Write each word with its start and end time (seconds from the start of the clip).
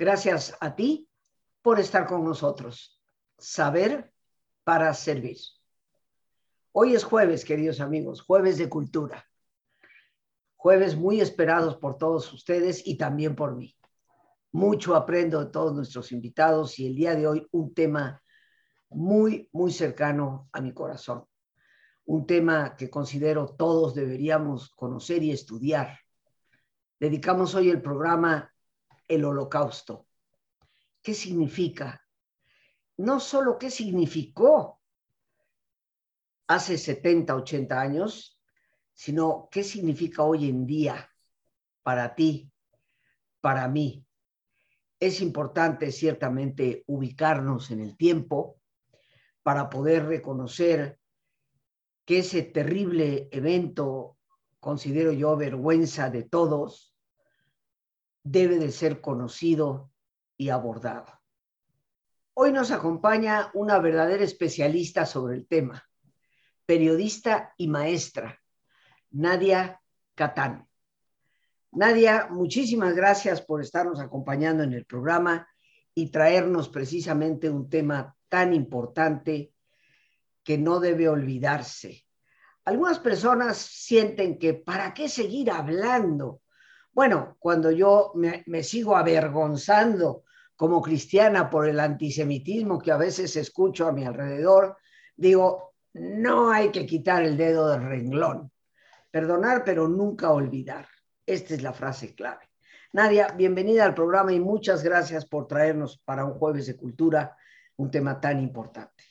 Gracias 0.00 0.56
a 0.60 0.74
ti 0.74 1.10
por 1.60 1.78
estar 1.78 2.06
con 2.06 2.24
nosotros. 2.24 2.98
Saber 3.36 4.10
para 4.64 4.94
servir. 4.94 5.36
Hoy 6.72 6.94
es 6.94 7.04
jueves, 7.04 7.44
queridos 7.44 7.80
amigos, 7.80 8.22
jueves 8.22 8.56
de 8.56 8.70
cultura. 8.70 9.28
Jueves 10.56 10.96
muy 10.96 11.20
esperados 11.20 11.76
por 11.76 11.98
todos 11.98 12.32
ustedes 12.32 12.86
y 12.86 12.96
también 12.96 13.36
por 13.36 13.54
mí. 13.54 13.76
Mucho 14.52 14.96
aprendo 14.96 15.44
de 15.44 15.50
todos 15.50 15.74
nuestros 15.74 16.12
invitados 16.12 16.78
y 16.78 16.86
el 16.86 16.94
día 16.94 17.14
de 17.14 17.26
hoy 17.26 17.46
un 17.50 17.74
tema 17.74 18.22
muy, 18.88 19.50
muy 19.52 19.70
cercano 19.70 20.48
a 20.50 20.62
mi 20.62 20.72
corazón. 20.72 21.26
Un 22.06 22.26
tema 22.26 22.74
que 22.74 22.88
considero 22.88 23.54
todos 23.54 23.94
deberíamos 23.94 24.70
conocer 24.70 25.22
y 25.22 25.30
estudiar. 25.30 25.98
Dedicamos 26.98 27.54
hoy 27.54 27.68
el 27.68 27.82
programa 27.82 28.49
El 29.10 29.24
Holocausto. 29.24 30.06
¿Qué 31.02 31.14
significa? 31.14 32.00
No 32.98 33.18
solo 33.18 33.58
qué 33.58 33.70
significó 33.70 34.80
hace 36.46 36.78
70, 36.78 37.34
80 37.34 37.80
años, 37.80 38.40
sino 38.94 39.48
qué 39.50 39.64
significa 39.64 40.22
hoy 40.22 40.48
en 40.48 40.64
día 40.64 41.10
para 41.82 42.14
ti, 42.14 42.52
para 43.40 43.66
mí. 43.66 44.06
Es 45.00 45.20
importante 45.20 45.90
ciertamente 45.90 46.84
ubicarnos 46.86 47.72
en 47.72 47.80
el 47.80 47.96
tiempo, 47.96 48.60
para 49.42 49.70
poder 49.70 50.06
reconocer 50.06 51.00
que 52.04 52.18
ese 52.20 52.42
terrible 52.42 53.28
evento, 53.32 54.18
considero 54.60 55.10
yo 55.10 55.36
vergüenza 55.36 56.10
de 56.10 56.24
todos, 56.24 56.89
debe 58.22 58.58
de 58.58 58.72
ser 58.72 59.00
conocido 59.00 59.90
y 60.36 60.50
abordado. 60.50 61.06
Hoy 62.34 62.52
nos 62.52 62.70
acompaña 62.70 63.50
una 63.54 63.78
verdadera 63.78 64.24
especialista 64.24 65.04
sobre 65.06 65.36
el 65.36 65.46
tema, 65.46 65.84
periodista 66.64 67.54
y 67.56 67.68
maestra, 67.68 68.40
Nadia 69.10 69.80
Catán. 70.14 70.66
Nadia, 71.72 72.28
muchísimas 72.30 72.94
gracias 72.94 73.42
por 73.42 73.60
estarnos 73.60 74.00
acompañando 74.00 74.62
en 74.62 74.72
el 74.72 74.86
programa 74.86 75.48
y 75.94 76.10
traernos 76.10 76.68
precisamente 76.68 77.50
un 77.50 77.68
tema 77.68 78.16
tan 78.28 78.54
importante 78.54 79.52
que 80.42 80.58
no 80.58 80.80
debe 80.80 81.08
olvidarse. 81.08 82.06
Algunas 82.64 82.98
personas 82.98 83.58
sienten 83.58 84.38
que 84.38 84.54
¿para 84.54 84.94
qué 84.94 85.08
seguir 85.08 85.50
hablando? 85.50 86.40
Bueno, 86.92 87.36
cuando 87.38 87.70
yo 87.70 88.12
me, 88.14 88.62
sigo 88.62 88.96
avergonzando 88.96 90.24
como 90.56 90.82
cristiana 90.82 91.48
por 91.48 91.68
el 91.68 91.80
antisemitismo 91.80 92.78
que 92.78 92.92
a 92.92 92.96
veces 92.96 93.36
escucho 93.36 93.86
a 93.86 93.92
mi 93.92 94.04
alrededor, 94.04 94.76
digo, 95.16 95.74
no 95.94 96.50
hay 96.50 96.70
que 96.70 96.86
quitar 96.86 97.22
el 97.22 97.36
dedo 97.36 97.68
del 97.68 97.82
renglón. 97.82 98.50
Perdonar, 99.10 99.64
pero 99.64 99.88
nunca 99.88 100.30
olvidar. 100.30 100.86
Esta 101.26 101.54
es 101.54 101.62
la 101.62 101.72
frase 101.72 102.14
clave. 102.14 102.48
Nadia, 102.92 103.28
bienvenida 103.28 103.84
al 103.84 103.94
programa 103.94 104.32
y 104.32 104.40
muchas 104.40 104.82
gracias 104.82 105.24
por 105.24 105.46
traernos 105.46 105.98
para 106.04 106.24
un 106.24 106.34
jueves 106.34 106.66
de 106.66 106.76
cultura 106.76 107.36
un 107.76 107.90
tema 107.90 108.20
tan 108.20 108.40
importante. 108.40 109.04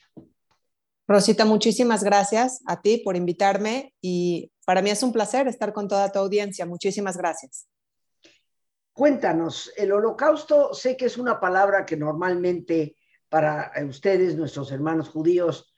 Rosita, 1.08 1.44
muchísimas 1.44 2.04
gracias 2.04 2.62
a 2.66 2.80
ti 2.80 2.98
por 2.98 3.16
invitarme 3.16 3.94
y 4.00 4.52
para 4.64 4.80
mí 4.80 4.90
es 4.90 5.02
un 5.02 5.12
placer 5.12 5.48
estar 5.48 5.72
con 5.72 5.88
toda 5.88 6.12
tu 6.12 6.20
audiencia. 6.20 6.66
Muchísimas 6.66 7.16
gracias. 7.16 7.66
Cuéntanos, 9.00 9.72
el 9.78 9.92
holocausto 9.92 10.74
sé 10.74 10.94
que 10.94 11.06
es 11.06 11.16
una 11.16 11.40
palabra 11.40 11.86
que 11.86 11.96
normalmente 11.96 12.96
para 13.30 13.72
ustedes, 13.88 14.36
nuestros 14.36 14.70
hermanos 14.72 15.08
judíos, 15.08 15.72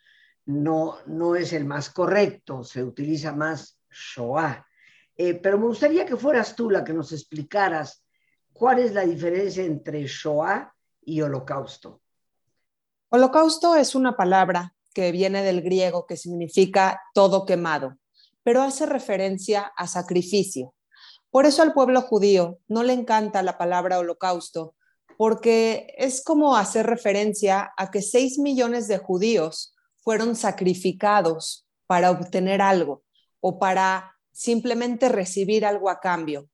no, 0.47 0.97
no 1.06 1.37
es 1.37 1.53
el 1.53 1.65
más 1.65 1.88
correcto, 1.91 2.65
se 2.65 2.82
utiliza 2.82 3.32
más 3.32 3.78
Shoah. 3.88 4.66
Eh, 5.15 5.34
pero 5.34 5.56
me 5.56 5.66
gustaría 5.66 6.05
que 6.05 6.16
fueras 6.16 6.56
tú 6.56 6.69
la 6.69 6.82
que 6.82 6.93
nos 6.93 7.12
explicaras 7.12 8.05
cuál 8.53 8.81
es 8.81 8.93
la 8.93 9.03
diferencia 9.03 9.62
entre 9.62 10.05
Shoah 10.05 10.75
y 11.03 11.21
holocausto. 11.21 12.00
Holocausto 13.09 13.77
es 13.77 13.94
una 13.94 14.16
palabra 14.16 14.75
que 14.93 15.12
viene 15.12 15.44
del 15.44 15.62
griego 15.62 16.09
que 16.09 16.16
significa 16.16 17.00
todo 17.15 17.47
quemado, 17.47 17.99
pero 18.43 18.62
hace 18.62 18.84
referencia 18.84 19.72
a 19.77 19.87
sacrificio. 19.87 20.75
Por 21.32 21.47
eso 21.47 21.62
al 21.62 21.72
pueblo 21.72 22.03
judío 22.03 22.59
no 22.69 22.82
le 22.82 22.93
encanta 22.93 23.43
la 23.43 23.56
palabra 23.56 23.98
holocausto, 23.98 24.75
porque 25.16 25.94
es 25.97 26.22
como 26.22 26.56
hacer 26.56 26.87
referencia 26.87 27.72
a 27.78 27.91
que 27.91 28.03
seis 28.03 28.38
millones 28.38 28.87
de 28.87 28.98
judíos 28.98 29.75
fueron 29.97 30.37
sacrificados 30.37 31.66
para 31.87 32.10
obtener 32.10 32.60
algo 32.60 33.03
o 33.41 33.59
para 33.59 34.15
simplemente 34.31 35.09
recibir 35.09 35.65
algo 35.65 35.88
a 35.88 36.00
cambio. 36.00 36.50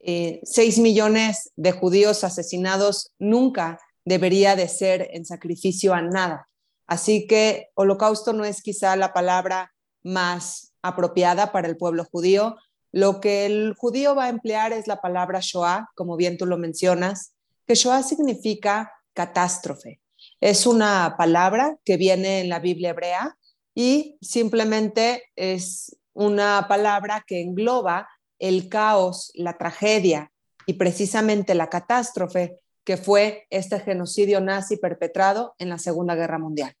Eh, 0.00 0.40
seis 0.44 0.78
millones 0.78 1.52
de 1.56 1.72
judíos 1.72 2.22
asesinados 2.22 3.14
nunca 3.18 3.80
debería 4.04 4.54
de 4.54 4.68
ser 4.68 5.08
en 5.12 5.24
sacrificio 5.24 5.94
a 5.94 6.02
nada. 6.02 6.46
Así 6.86 7.26
que 7.26 7.70
holocausto 7.74 8.34
no 8.34 8.44
es 8.44 8.60
quizá 8.60 8.96
la 8.96 9.14
palabra 9.14 9.72
más 10.02 10.74
apropiada 10.82 11.52
para 11.52 11.68
el 11.68 11.78
pueblo 11.78 12.04
judío. 12.04 12.56
Lo 12.92 13.20
que 13.20 13.46
el 13.46 13.74
judío 13.76 14.14
va 14.14 14.24
a 14.24 14.28
emplear 14.30 14.72
es 14.72 14.86
la 14.86 15.00
palabra 15.00 15.40
Shoah, 15.40 15.88
como 15.94 16.16
bien 16.16 16.36
tú 16.36 16.46
lo 16.46 16.58
mencionas, 16.58 17.34
que 17.66 17.74
Shoah 17.74 18.02
significa 18.02 18.92
catástrofe. 19.12 20.00
Es 20.40 20.66
una 20.66 21.14
palabra 21.16 21.76
que 21.84 21.96
viene 21.96 22.40
en 22.40 22.48
la 22.48 22.58
Biblia 22.58 22.90
hebrea 22.90 23.36
y 23.74 24.18
simplemente 24.20 25.24
es 25.36 25.96
una 26.12 26.66
palabra 26.68 27.24
que 27.26 27.40
engloba 27.40 28.08
el 28.38 28.68
caos, 28.68 29.30
la 29.34 29.56
tragedia 29.56 30.32
y 30.66 30.74
precisamente 30.74 31.54
la 31.54 31.68
catástrofe 31.68 32.58
que 32.84 32.96
fue 32.96 33.46
este 33.50 33.78
genocidio 33.78 34.40
nazi 34.40 34.76
perpetrado 34.76 35.54
en 35.58 35.68
la 35.68 35.78
Segunda 35.78 36.14
Guerra 36.14 36.38
Mundial. 36.38 36.74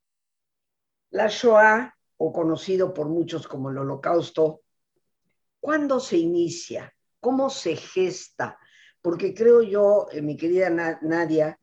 La 1.10 1.28
Shoah, 1.28 1.94
o 2.16 2.32
conocido 2.32 2.92
por 2.92 3.08
muchos 3.08 3.46
como 3.46 3.70
el 3.70 3.78
Holocausto, 3.78 4.62
¿cuándo 5.60 6.00
se 6.00 6.16
inicia? 6.16 6.92
¿Cómo 7.20 7.50
se 7.50 7.76
gesta? 7.76 8.58
Porque 9.02 9.34
creo 9.34 9.62
yo, 9.62 10.06
eh, 10.10 10.22
mi 10.22 10.36
querida 10.36 10.70
Nadia, 11.02 11.58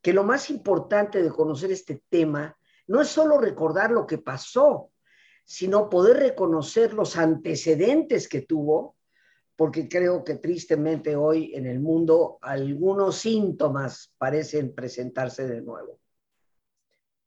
que 0.00 0.12
lo 0.12 0.24
más 0.24 0.50
importante 0.50 1.22
de 1.22 1.30
conocer 1.30 1.70
este 1.70 2.02
tema 2.08 2.56
no 2.88 3.00
es 3.00 3.08
solo 3.08 3.38
recordar 3.38 3.90
lo 3.90 4.06
que 4.06 4.18
pasó, 4.18 4.90
sino 5.44 5.88
poder 5.88 6.18
reconocer 6.18 6.92
los 6.94 7.16
antecedentes 7.16 8.28
que 8.28 8.42
tuvo 8.42 8.96
porque 9.56 9.88
creo 9.88 10.24
que 10.24 10.36
tristemente 10.36 11.14
hoy 11.14 11.52
en 11.54 11.66
el 11.66 11.78
mundo 11.78 12.38
algunos 12.40 13.18
síntomas 13.18 14.12
parecen 14.18 14.74
presentarse 14.74 15.46
de 15.46 15.62
nuevo. 15.62 16.00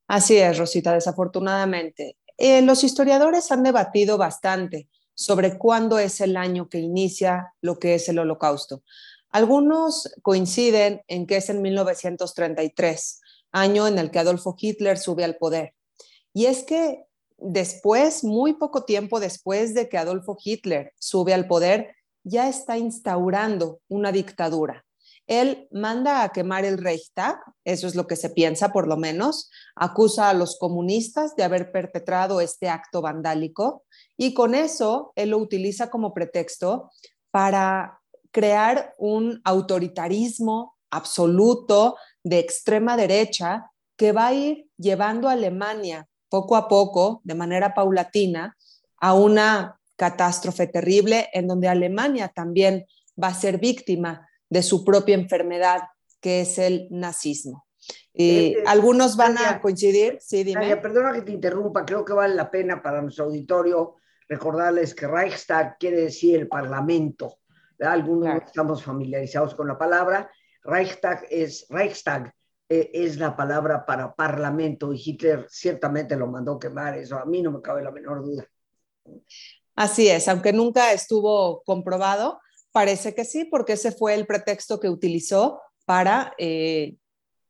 Así 0.07 0.37
es, 0.37 0.57
Rosita, 0.57 0.93
desafortunadamente. 0.93 2.17
Eh, 2.37 2.61
los 2.61 2.83
historiadores 2.83 3.51
han 3.51 3.63
debatido 3.63 4.17
bastante 4.17 4.89
sobre 5.15 5.57
cuándo 5.57 5.97
es 5.97 6.21
el 6.21 6.37
año 6.37 6.69
que 6.69 6.79
inicia 6.79 7.53
lo 7.61 7.79
que 7.79 7.95
es 7.95 8.07
el 8.09 8.19
holocausto. 8.19 8.83
Algunos 9.31 10.13
coinciden 10.21 11.01
en 11.07 11.25
que 11.25 11.37
es 11.37 11.49
en 11.49 11.61
1933, 11.61 13.21
año 13.51 13.87
en 13.87 13.97
el 13.97 14.11
que 14.11 14.19
Adolfo 14.19 14.55
Hitler 14.57 14.97
sube 14.97 15.23
al 15.23 15.37
poder. 15.37 15.73
Y 16.33 16.45
es 16.45 16.63
que 16.63 17.05
después, 17.37 18.23
muy 18.23 18.53
poco 18.53 18.83
tiempo 18.83 19.19
después 19.19 19.73
de 19.73 19.89
que 19.89 19.97
Adolfo 19.97 20.37
Hitler 20.41 20.93
sube 20.99 21.33
al 21.33 21.47
poder, 21.47 21.95
ya 22.23 22.49
está 22.49 22.77
instaurando 22.77 23.79
una 23.87 24.11
dictadura. 24.11 24.85
Él 25.27 25.67
manda 25.71 26.23
a 26.23 26.29
quemar 26.29 26.65
el 26.65 26.77
Reichstag, 26.77 27.39
eso 27.63 27.87
es 27.87 27.95
lo 27.95 28.05
que 28.05 28.15
se 28.15 28.29
piensa 28.29 28.71
por 28.71 28.87
lo 28.87 28.95
menos, 28.95 29.49
acusa 29.75 30.29
a 30.29 30.33
los 30.33 30.57
comunistas 30.59 31.35
de 31.35 31.43
haber 31.43 31.71
perpetrado 31.71 32.41
este 32.41 32.69
acto 32.69 33.01
vandálico 33.01 33.83
y 34.17 34.33
con 34.33 34.55
eso 34.55 35.11
él 35.15 35.29
lo 35.29 35.37
utiliza 35.37 35.89
como 35.89 36.13
pretexto 36.13 36.91
para 37.31 37.99
crear 38.31 38.93
un 38.97 39.41
autoritarismo 39.43 40.75
absoluto 40.89 41.95
de 42.23 42.39
extrema 42.39 42.97
derecha 42.97 43.71
que 43.97 44.11
va 44.11 44.27
a 44.27 44.33
ir 44.33 44.67
llevando 44.77 45.29
a 45.29 45.33
Alemania 45.33 46.07
poco 46.29 46.55
a 46.55 46.67
poco, 46.67 47.21
de 47.23 47.35
manera 47.35 47.73
paulatina, 47.73 48.57
a 48.97 49.13
una 49.13 49.79
catástrofe 49.95 50.67
terrible 50.67 51.29
en 51.33 51.47
donde 51.47 51.67
Alemania 51.67 52.27
también 52.27 52.85
va 53.21 53.29
a 53.29 53.33
ser 53.33 53.57
víctima 53.57 54.27
de 54.49 54.63
su 54.63 54.83
propia 54.83 55.15
enfermedad, 55.15 55.83
que 56.19 56.41
es 56.41 56.57
el 56.57 56.87
nazismo. 56.89 57.65
Y 58.13 58.55
algunos 58.65 59.15
van 59.15 59.37
a 59.37 59.61
coincidir, 59.61 60.17
sí, 60.19 60.43
dime. 60.43 60.75
perdona 60.77 61.13
que 61.13 61.21
te 61.21 61.31
interrumpa, 61.31 61.85
creo 61.85 62.03
que 62.03 62.13
vale 62.13 62.33
la 62.33 62.49
pena 62.49 62.81
para 62.81 63.01
nuestro 63.01 63.25
auditorio 63.25 63.95
recordarles 64.27 64.93
que 64.93 65.07
Reichstag 65.07 65.77
quiere 65.77 66.01
decir 66.01 66.39
el 66.39 66.47
Parlamento. 66.47 67.39
Algunos 67.79 68.43
estamos 68.43 68.83
familiarizados 68.83 69.55
con 69.55 69.67
la 69.67 69.77
palabra. 69.77 70.29
Reichstag 70.63 71.25
es, 71.29 71.65
Reichstag 71.69 72.33
eh, 72.67 72.89
es 72.93 73.17
la 73.17 73.35
palabra 73.35 73.85
para 73.85 74.15
parlamento 74.15 74.91
y 74.91 75.01
Hitler 75.03 75.45
ciertamente 75.49 76.15
lo 76.15 76.27
mandó 76.27 76.57
quemar, 76.57 76.97
eso 76.97 77.17
a 77.17 77.25
mí 77.25 77.41
no 77.41 77.51
me 77.51 77.61
cabe 77.61 77.83
la 77.83 77.91
menor 77.91 78.23
duda. 78.23 78.47
Así 79.75 80.07
es, 80.07 80.27
aunque 80.27 80.51
nunca 80.51 80.91
estuvo 80.91 81.61
comprobado, 81.63 82.39
parece 82.71 83.13
que 83.13 83.23
sí, 83.23 83.45
porque 83.45 83.73
ese 83.73 83.91
fue 83.91 84.15
el 84.15 84.25
pretexto 84.25 84.79
que 84.79 84.89
utilizó 84.89 85.61
para, 85.85 86.33
eh, 86.39 86.95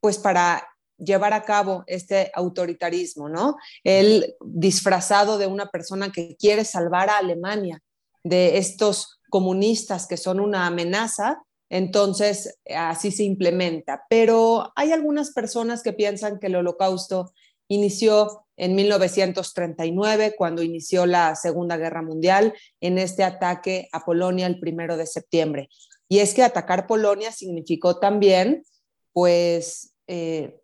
pues 0.01 0.17
para 0.17 0.67
llevar 0.97 1.33
a 1.33 1.43
cabo 1.43 1.83
este 1.87 2.31
autoritarismo, 2.33 3.29
¿no? 3.29 3.55
Él 3.83 4.35
disfrazado 4.45 5.37
de 5.37 5.47
una 5.47 5.67
persona 5.67 6.11
que 6.11 6.35
quiere 6.37 6.65
salvar 6.65 7.09
a 7.09 7.17
Alemania 7.17 7.81
de 8.23 8.57
estos 8.57 9.19
comunistas 9.29 10.07
que 10.07 10.17
son 10.17 10.39
una 10.39 10.65
amenaza, 10.65 11.43
entonces 11.69 12.59
así 12.75 13.11
se 13.11 13.23
implementa. 13.23 14.03
Pero 14.09 14.71
hay 14.75 14.91
algunas 14.91 15.31
personas 15.31 15.83
que 15.83 15.93
piensan 15.93 16.39
que 16.39 16.47
el 16.47 16.55
holocausto 16.55 17.33
inició 17.67 18.45
en 18.57 18.75
1939, 18.75 20.35
cuando 20.37 20.63
inició 20.63 21.05
la 21.05 21.35
Segunda 21.35 21.77
Guerra 21.77 22.01
Mundial, 22.01 22.53
en 22.79 22.97
este 22.97 23.23
ataque 23.23 23.89
a 23.91 24.05
Polonia 24.05 24.47
el 24.47 24.59
primero 24.59 24.97
de 24.97 25.05
septiembre. 25.05 25.69
Y 26.07 26.19
es 26.19 26.33
que 26.33 26.43
atacar 26.43 26.87
Polonia 26.87 27.31
significó 27.31 27.99
también, 27.99 28.63
pues, 29.11 29.93
eh, 30.07 30.61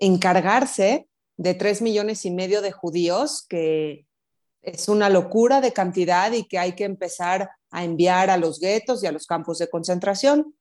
encargarse 0.00 1.08
de 1.36 1.54
tres 1.54 1.80
millones 1.80 2.24
y 2.24 2.30
medio 2.30 2.60
de 2.62 2.72
judíos, 2.72 3.46
que 3.48 4.06
es 4.62 4.88
una 4.88 5.08
locura 5.08 5.60
de 5.60 5.72
cantidad 5.72 6.32
y 6.32 6.44
que 6.44 6.58
hay 6.58 6.74
que 6.74 6.84
empezar 6.84 7.50
a 7.70 7.84
enviar 7.84 8.30
a 8.30 8.36
los 8.36 8.60
guetos 8.60 9.02
y 9.02 9.06
a 9.06 9.12
los 9.12 9.26
campos 9.26 9.58
de 9.58 9.70
concentración. 9.70 10.54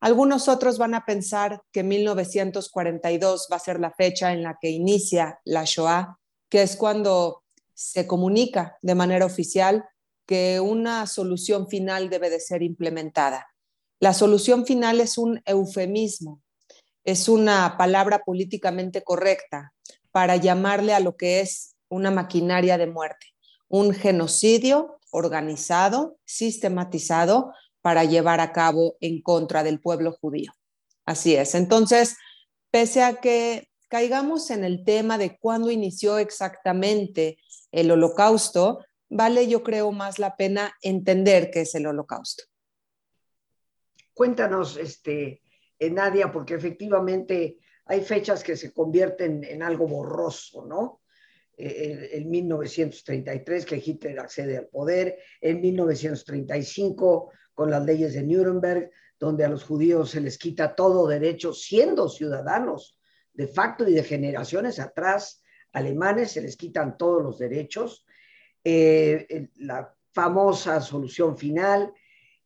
Algunos 0.00 0.48
otros 0.48 0.78
van 0.78 0.94
a 0.94 1.04
pensar 1.04 1.60
que 1.72 1.82
1942 1.82 3.48
va 3.50 3.56
a 3.56 3.60
ser 3.60 3.80
la 3.80 3.90
fecha 3.90 4.32
en 4.32 4.44
la 4.44 4.56
que 4.60 4.70
inicia 4.70 5.40
la 5.44 5.64
Shoah, 5.64 6.18
que 6.48 6.62
es 6.62 6.76
cuando 6.76 7.42
se 7.74 8.06
comunica 8.06 8.78
de 8.80 8.94
manera 8.94 9.26
oficial 9.26 9.84
que 10.24 10.60
una 10.60 11.06
solución 11.06 11.68
final 11.68 12.10
debe 12.10 12.30
de 12.30 12.38
ser 12.38 12.62
implementada. 12.62 13.48
La 13.98 14.14
solución 14.14 14.64
final 14.66 15.00
es 15.00 15.18
un 15.18 15.42
eufemismo 15.44 16.42
es 17.10 17.26
una 17.26 17.78
palabra 17.78 18.18
políticamente 18.18 19.02
correcta 19.02 19.72
para 20.12 20.36
llamarle 20.36 20.92
a 20.92 21.00
lo 21.00 21.16
que 21.16 21.40
es 21.40 21.74
una 21.88 22.10
maquinaria 22.10 22.76
de 22.76 22.86
muerte, 22.86 23.28
un 23.66 23.94
genocidio 23.94 25.00
organizado, 25.10 26.18
sistematizado 26.26 27.54
para 27.80 28.04
llevar 28.04 28.40
a 28.40 28.52
cabo 28.52 28.98
en 29.00 29.22
contra 29.22 29.62
del 29.62 29.80
pueblo 29.80 30.12
judío. 30.20 30.52
Así 31.06 31.34
es. 31.34 31.54
Entonces, 31.54 32.18
pese 32.70 33.02
a 33.02 33.22
que 33.22 33.70
caigamos 33.88 34.50
en 34.50 34.62
el 34.62 34.84
tema 34.84 35.16
de 35.16 35.38
cuándo 35.38 35.70
inició 35.70 36.18
exactamente 36.18 37.38
el 37.72 37.90
holocausto, 37.90 38.84
vale 39.08 39.48
yo 39.48 39.62
creo 39.62 39.92
más 39.92 40.18
la 40.18 40.36
pena 40.36 40.74
entender 40.82 41.50
qué 41.50 41.62
es 41.62 41.74
el 41.74 41.86
holocausto. 41.86 42.44
Cuéntanos, 44.12 44.76
este, 44.76 45.40
Nadia, 45.80 46.30
porque 46.32 46.54
efectivamente 46.54 47.58
hay 47.86 48.02
fechas 48.02 48.42
que 48.42 48.56
se 48.56 48.72
convierten 48.72 49.44
en 49.44 49.62
algo 49.62 49.86
borroso, 49.86 50.64
¿no? 50.66 51.02
Eh, 51.56 52.10
en 52.12 52.30
1933, 52.30 53.64
que 53.64 53.82
Hitler 53.84 54.20
accede 54.20 54.58
al 54.58 54.68
poder, 54.68 55.18
en 55.40 55.60
1935, 55.60 57.32
con 57.54 57.70
las 57.70 57.84
leyes 57.84 58.14
de 58.14 58.22
Nuremberg, 58.22 58.90
donde 59.18 59.44
a 59.44 59.48
los 59.48 59.64
judíos 59.64 60.10
se 60.10 60.20
les 60.20 60.38
quita 60.38 60.74
todo 60.74 61.08
derecho, 61.08 61.52
siendo 61.52 62.08
ciudadanos 62.08 62.96
de 63.32 63.48
facto 63.48 63.88
y 63.88 63.94
de 63.94 64.04
generaciones 64.04 64.78
atrás, 64.78 65.42
alemanes, 65.72 66.32
se 66.32 66.42
les 66.42 66.56
quitan 66.56 66.96
todos 66.96 67.22
los 67.22 67.38
derechos. 67.38 68.04
Eh, 68.62 69.48
la 69.56 69.92
famosa 70.12 70.80
solución 70.80 71.36
final 71.36 71.92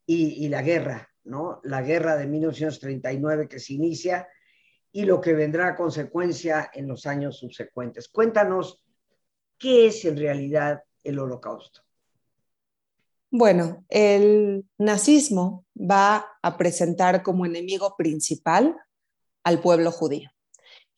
y 0.06 0.46
la 0.48 0.60
guerra, 0.60 1.11
la 1.24 1.82
guerra 1.82 2.16
de 2.16 2.26
1939 2.26 3.48
que 3.48 3.58
se 3.58 3.74
inicia 3.74 4.28
y 4.90 5.04
lo 5.04 5.20
que 5.20 5.32
vendrá 5.32 5.68
a 5.68 5.76
consecuencia 5.76 6.70
en 6.74 6.86
los 6.86 7.06
años 7.06 7.38
subsecuentes. 7.38 8.08
Cuéntanos, 8.08 8.82
¿qué 9.58 9.86
es 9.86 10.04
en 10.04 10.16
realidad 10.16 10.82
el 11.02 11.18
holocausto? 11.18 11.82
Bueno, 13.30 13.86
el 13.88 14.66
nazismo 14.76 15.64
va 15.74 16.26
a 16.42 16.58
presentar 16.58 17.22
como 17.22 17.46
enemigo 17.46 17.94
principal 17.96 18.76
al 19.42 19.60
pueblo 19.60 19.90
judío. 19.90 20.30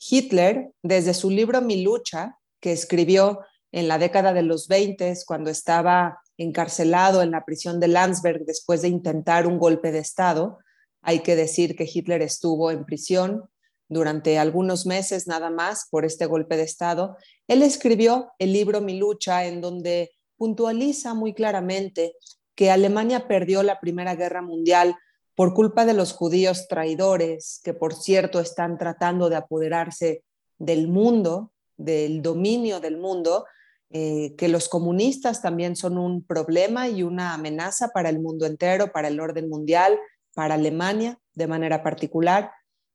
Hitler, 0.01 0.73
desde 0.83 1.15
su 1.15 1.31
libro 1.31 1.63
Mi 1.63 1.83
lucha, 1.83 2.39
que 2.59 2.73
escribió 2.73 3.41
en 3.71 3.87
la 3.87 3.99
década 3.99 4.33
de 4.33 4.43
los 4.43 4.67
20, 4.67 5.15
cuando 5.27 5.51
estaba 5.51 6.19
encarcelado 6.39 7.23
en 7.23 7.31
la 7.31 7.45
prisión 7.45 7.81
de 7.81 7.89
Landsberg 7.89 8.45
después 8.45 8.83
de 8.83 8.89
intentar 8.89 9.47
un 9.47 9.59
golpe 9.59 9.93
de 9.93 9.99
Estado. 9.99 10.59
Hay 11.03 11.21
que 11.21 11.37
decir 11.37 11.77
que 11.77 11.89
Hitler 11.93 12.23
estuvo 12.23 12.71
en 12.71 12.85
prisión 12.85 13.49
durante 13.89 14.39
algunos 14.39 14.87
meses 14.87 15.27
nada 15.27 15.51
más 15.51 15.87
por 15.91 16.05
este 16.05 16.27
golpe 16.27 16.57
de 16.57 16.63
Estado. 16.65 17.17
Él 17.47 17.63
escribió 17.63 18.33
el 18.39 18.53
libro 18.53 18.81
Mi 18.81 18.99
lucha 18.99 19.45
en 19.45 19.61
donde 19.61 20.13
puntualiza 20.37 21.15
muy 21.15 21.35
claramente 21.35 22.15
que 22.55 22.71
Alemania 22.71 23.29
perdió 23.29 23.63
la 23.63 23.81
Primera 23.81 24.15
Guerra 24.15 24.43
Mundial 24.43 24.97
por 25.35 25.55
culpa 25.55 25.85
de 25.85 25.95
los 25.95 26.13
judíos 26.13 26.69
traidores, 26.69 27.61
que 27.65 27.75
por 27.75 27.95
cierto 27.95 28.41
están 28.41 28.79
tratando 28.79 29.29
de 29.29 29.37
apoderarse 29.37 30.23
del 30.59 30.89
mundo, 30.89 31.53
del 31.77 32.23
dominio 32.23 32.81
del 32.81 32.99
mundo, 32.99 33.45
eh, 33.91 34.35
que 34.37 34.49
los 34.49 34.69
comunistas 34.69 35.43
también 35.43 35.77
son 35.77 35.99
un 35.99 36.25
problema 36.25 36.89
y 36.89 37.03
una 37.03 37.35
amenaza 37.35 37.89
para 37.89 38.09
el 38.09 38.19
mundo 38.19 38.47
entero, 38.47 38.93
para 38.93 39.09
el 39.09 39.21
orden 39.21 39.49
mundial, 39.49 39.99
para 40.35 40.55
Alemania 40.55 41.19
de 41.35 41.47
manera 41.47 41.83
particular. 41.83 42.51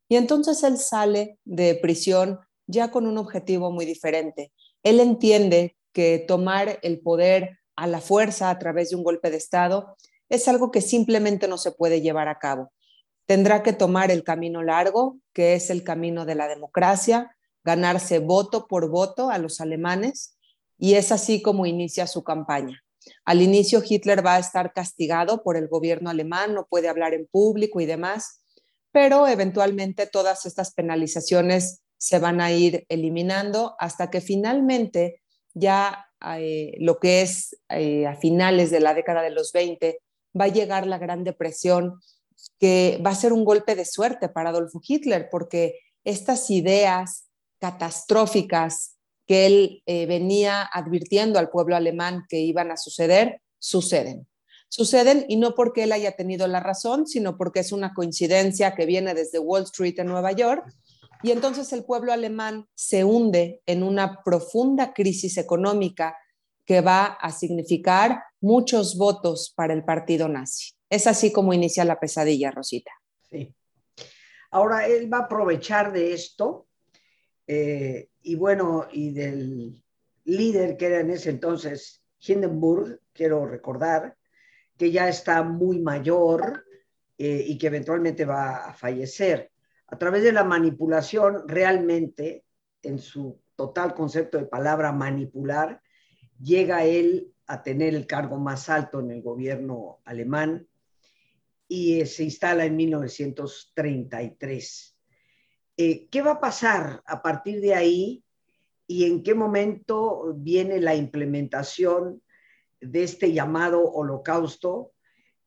Y 0.09 0.15
entonces 0.15 0.63
él 0.63 0.77
sale 0.77 1.37
de 1.45 1.75
prisión 1.75 2.39
ya 2.67 2.91
con 2.91 3.07
un 3.07 3.17
objetivo 3.17 3.71
muy 3.71 3.85
diferente. 3.85 4.51
Él 4.83 4.99
entiende 4.99 5.77
que 5.93 6.23
tomar 6.27 6.79
el 6.81 6.99
poder 6.99 7.59
a 7.75 7.87
la 7.87 8.01
fuerza 8.01 8.49
a 8.49 8.59
través 8.59 8.89
de 8.89 8.95
un 8.95 9.03
golpe 9.03 9.31
de 9.31 9.37
Estado 9.37 9.95
es 10.27 10.47
algo 10.47 10.71
que 10.71 10.81
simplemente 10.81 11.47
no 11.47 11.57
se 11.57 11.71
puede 11.71 12.01
llevar 12.01 12.27
a 12.27 12.39
cabo. 12.39 12.71
Tendrá 13.25 13.63
que 13.63 13.73
tomar 13.73 14.11
el 14.11 14.23
camino 14.23 14.63
largo, 14.63 15.17
que 15.33 15.53
es 15.53 15.69
el 15.69 15.83
camino 15.83 16.25
de 16.25 16.35
la 16.35 16.47
democracia, 16.47 17.35
ganarse 17.63 18.19
voto 18.19 18.67
por 18.67 18.89
voto 18.89 19.29
a 19.29 19.37
los 19.37 19.61
alemanes 19.61 20.38
y 20.79 20.95
es 20.95 21.11
así 21.11 21.41
como 21.41 21.65
inicia 21.65 22.07
su 22.07 22.23
campaña. 22.23 22.81
Al 23.25 23.41
inicio 23.41 23.83
Hitler 23.87 24.25
va 24.25 24.35
a 24.35 24.39
estar 24.39 24.73
castigado 24.73 25.43
por 25.43 25.57
el 25.57 25.67
gobierno 25.67 26.09
alemán, 26.09 26.53
no 26.55 26.65
puede 26.67 26.87
hablar 26.87 27.13
en 27.13 27.27
público 27.27 27.81
y 27.81 27.85
demás, 27.85 28.41
pero 28.91 29.27
eventualmente 29.27 30.07
todas 30.07 30.45
estas 30.45 30.73
penalizaciones 30.73 31.81
se 31.97 32.19
van 32.19 32.41
a 32.41 32.51
ir 32.51 32.85
eliminando 32.89 33.75
hasta 33.77 34.09
que 34.09 34.21
finalmente 34.21 35.21
ya 35.53 36.07
eh, 36.37 36.75
lo 36.79 36.99
que 36.99 37.21
es 37.21 37.57
eh, 37.69 38.07
a 38.07 38.15
finales 38.15 38.71
de 38.71 38.79
la 38.79 38.93
década 38.93 39.21
de 39.21 39.31
los 39.31 39.51
20 39.51 39.99
va 40.39 40.45
a 40.45 40.49
llegar 40.49 40.87
la 40.87 40.97
Gran 40.97 41.23
Depresión, 41.23 41.99
que 42.57 43.01
va 43.05 43.11
a 43.11 43.15
ser 43.15 43.33
un 43.33 43.43
golpe 43.43 43.75
de 43.75 43.85
suerte 43.85 44.29
para 44.29 44.49
Adolfo 44.49 44.79
Hitler, 44.85 45.27
porque 45.29 45.79
estas 46.03 46.49
ideas 46.49 47.27
catastróficas 47.59 48.98
que 49.29 49.45
él 49.45 49.83
eh, 49.85 50.07
venía 50.07 50.63
advirtiendo 50.63 51.37
al 51.37 51.51
pueblo 51.51 51.75
alemán 51.75 52.25
que 52.27 52.39
iban 52.39 52.71
a 52.71 52.77
suceder, 52.77 53.43
suceden. 53.59 54.27
Suceden 54.69 55.23
y 55.29 55.35
no 55.35 55.53
porque 55.53 55.83
él 55.83 55.91
haya 55.91 56.13
tenido 56.13 56.47
la 56.47 56.61
razón, 56.61 57.05
sino 57.05 57.37
porque 57.37 57.59
es 57.59 57.71
una 57.71 57.93
coincidencia 57.93 58.73
que 58.73 58.87
viene 58.87 59.13
desde 59.13 59.37
Wall 59.37 59.65
Street 59.65 59.99
en 59.99 60.07
Nueva 60.07 60.31
York. 60.31 60.73
Y 61.21 61.29
entonces 61.29 61.71
el 61.73 61.85
pueblo 61.85 62.11
alemán 62.11 62.65
se 62.73 63.03
hunde 63.03 63.61
en 63.67 63.83
una 63.83 64.23
profunda 64.23 64.93
crisis 64.95 65.37
económica 65.37 66.17
que 66.65 66.81
va 66.81 67.05
a 67.05 67.31
significar 67.31 68.23
muchos 68.41 68.97
votos 68.97 69.53
para 69.55 69.75
el 69.75 69.85
partido 69.85 70.27
nazi. 70.27 70.71
Es 70.89 71.05
así 71.05 71.31
como 71.31 71.53
inicia 71.53 71.85
la 71.85 71.99
pesadilla, 71.99 72.49
Rosita. 72.49 72.93
Sí. 73.29 73.53
Ahora 74.49 74.87
él 74.87 75.13
va 75.13 75.19
a 75.19 75.25
aprovechar 75.25 75.93
de 75.93 76.13
esto 76.13 76.65
eh, 77.45 78.08
y 78.21 78.35
bueno, 78.35 78.87
y 78.91 79.11
del 79.11 79.81
líder 80.25 80.77
que 80.77 80.87
era 80.87 80.99
en 80.99 81.11
ese 81.11 81.29
entonces 81.29 82.03
Hindenburg, 82.19 82.99
quiero 83.13 83.45
recordar, 83.45 84.17
que 84.77 84.91
ya 84.91 85.07
está 85.09 85.43
muy 85.43 85.79
mayor 85.79 86.65
eh, 87.17 87.43
y 87.47 87.57
que 87.57 87.67
eventualmente 87.67 88.25
va 88.25 88.67
a 88.67 88.73
fallecer. 88.73 89.51
A 89.87 89.97
través 89.97 90.23
de 90.23 90.31
la 90.31 90.43
manipulación, 90.43 91.47
realmente, 91.47 92.45
en 92.81 92.99
su 92.99 93.41
total 93.55 93.93
concepto 93.93 94.37
de 94.37 94.45
palabra 94.45 94.91
manipular, 94.91 95.81
llega 96.39 96.85
él 96.85 97.33
a 97.47 97.63
tener 97.63 97.95
el 97.95 98.07
cargo 98.07 98.37
más 98.37 98.69
alto 98.69 98.99
en 98.99 99.11
el 99.11 99.21
gobierno 99.21 99.99
alemán 100.05 100.67
y 101.67 102.05
se 102.05 102.23
instala 102.23 102.65
en 102.65 102.75
1933. 102.75 104.98
Eh, 105.81 106.09
¿Qué 106.11 106.21
va 106.21 106.31
a 106.31 106.41
pasar 106.41 107.01
a 107.05 107.21
partir 107.21 107.61
de 107.61 107.73
ahí 107.73 108.21
y 108.85 109.05
en 109.05 109.23
qué 109.23 109.33
momento 109.33 110.33
viene 110.35 110.81
la 110.81 110.93
implementación 110.93 112.21
de 112.81 113.03
este 113.03 113.31
llamado 113.31 113.89
holocausto 113.89 114.91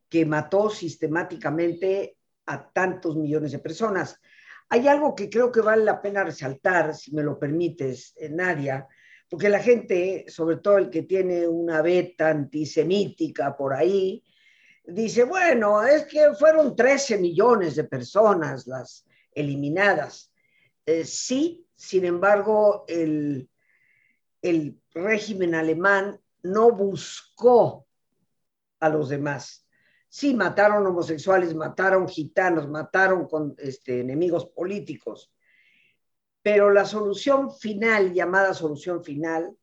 que 0.08 0.24
mató 0.24 0.70
sistemáticamente 0.70 2.16
a 2.46 2.66
tantos 2.72 3.14
millones 3.14 3.52
de 3.52 3.58
personas? 3.58 4.18
Hay 4.70 4.88
algo 4.88 5.14
que 5.14 5.28
creo 5.28 5.52
que 5.52 5.60
vale 5.60 5.84
la 5.84 6.00
pena 6.00 6.24
resaltar, 6.24 6.94
si 6.94 7.14
me 7.14 7.22
lo 7.22 7.38
permites, 7.38 8.14
eh, 8.16 8.30
Nadia, 8.30 8.88
porque 9.28 9.50
la 9.50 9.58
gente, 9.58 10.24
sobre 10.28 10.56
todo 10.56 10.78
el 10.78 10.88
que 10.88 11.02
tiene 11.02 11.46
una 11.46 11.82
beta 11.82 12.30
antisemítica 12.30 13.54
por 13.54 13.74
ahí, 13.74 14.24
dice, 14.82 15.24
bueno, 15.24 15.82
es 15.82 16.06
que 16.06 16.32
fueron 16.32 16.74
13 16.74 17.18
millones 17.18 17.76
de 17.76 17.84
personas 17.84 18.66
las 18.66 19.04
eliminadas. 19.34 20.32
Eh, 20.86 21.04
sí, 21.04 21.66
sin 21.74 22.04
embargo, 22.04 22.84
el, 22.88 23.48
el 24.40 24.80
régimen 24.92 25.54
alemán 25.54 26.20
no 26.42 26.72
buscó 26.72 27.86
a 28.80 28.88
los 28.88 29.08
demás. 29.08 29.66
Sí, 30.08 30.34
mataron 30.34 30.86
homosexuales, 30.86 31.54
mataron 31.54 32.08
gitanos, 32.08 32.68
mataron 32.68 33.26
con, 33.26 33.54
este, 33.58 34.00
enemigos 34.00 34.46
políticos, 34.46 35.32
pero 36.42 36.70
la 36.70 36.84
solución 36.84 37.50
final, 37.50 38.12
llamada 38.12 38.52
solución 38.52 39.02
final, 39.02 39.56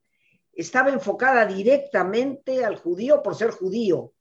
estaba 0.53 0.89
enfocada 0.89 1.45
directamente 1.45 2.65
al 2.65 2.77
judío 2.77 3.21
por 3.21 3.35
ser 3.35 3.51
judío. 3.51 4.13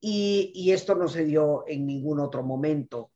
Y, 0.00 0.52
y, 0.54 0.70
esto 0.70 0.94
no 0.94 1.08
se 1.08 1.24
dio 1.24 1.64
en 1.66 1.84
ningún 1.84 2.20
otro 2.20 2.44
momento. 2.44 3.10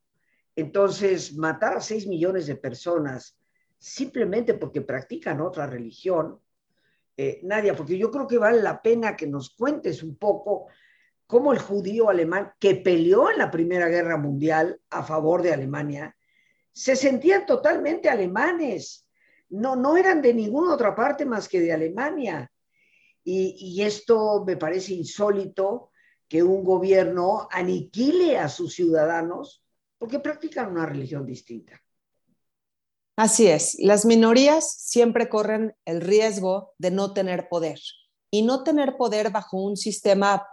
Entonces, 0.55 1.37
matar 1.37 1.77
a 1.77 1.81
6 1.81 2.07
millones 2.07 2.47
de 2.47 2.57
personas 2.57 3.39
simplemente 3.79 4.55
porque 4.55 4.83
practican 4.83 5.41
otra 5.41 5.67
religión, 5.67 6.39
eh, 7.17 7.41
Nadia, 7.43 7.75
porque 7.75 7.99
yo 7.99 8.11
creo 8.11 8.27
que 8.27 8.39
vale 8.39 8.63
la 8.63 8.81
pena 8.81 9.17
que 9.17 9.27
nos 9.27 9.51
cuentes 9.51 10.03
un 10.03 10.17
poco 10.17 10.69
cómo 11.27 11.53
el 11.53 11.59
judío 11.59 12.11
alemán 12.11 12.53
que 12.59 12.77
peleó 12.77 13.31
en 13.31 13.39
la 13.39 13.51
Primera 13.51 13.89
Guerra 13.89 14.19
Mundial 14.19 14.81
a 14.91 15.03
favor 15.03 15.43
de 15.43 15.53
Alemania, 15.53 16.15
se 16.73 16.95
sentían 16.95 17.47
totalmente 17.47 18.09
alemanes, 18.09 19.09
no, 19.49 19.77
no 19.77 19.97
eran 19.97 20.23
de 20.23 20.33
ninguna 20.33 20.75
otra 20.75 20.95
parte 20.95 21.25
más 21.27 21.49
que 21.49 21.61
de 21.61 21.73
Alemania. 21.73 22.51
Y, 23.25 23.57
y 23.59 23.83
esto 23.83 24.45
me 24.47 24.57
parece 24.57 24.95
insólito 24.95 25.91
que 26.29 26.43
un 26.43 26.65
gobierno 26.65 27.49
aniquile 27.51 28.39
a 28.39 28.49
sus 28.49 28.75
ciudadanos 28.75 29.62
porque 30.03 30.19
practican 30.19 30.69
una 30.69 30.85
religión 30.85 31.25
distinta. 31.25 31.81
Así 33.17 33.47
es, 33.47 33.77
las 33.79 34.05
minorías 34.05 34.69
siempre 34.81 35.29
corren 35.29 35.77
el 35.85 36.01
riesgo 36.01 36.75
de 36.77 36.91
no 36.91 37.13
tener 37.13 37.49
poder 37.49 37.79
y 38.29 38.43
no 38.43 38.65
tener 38.65 38.97
poder 38.97 39.31
bajo 39.31 39.59
un 39.63 39.77
sistema 39.77 40.45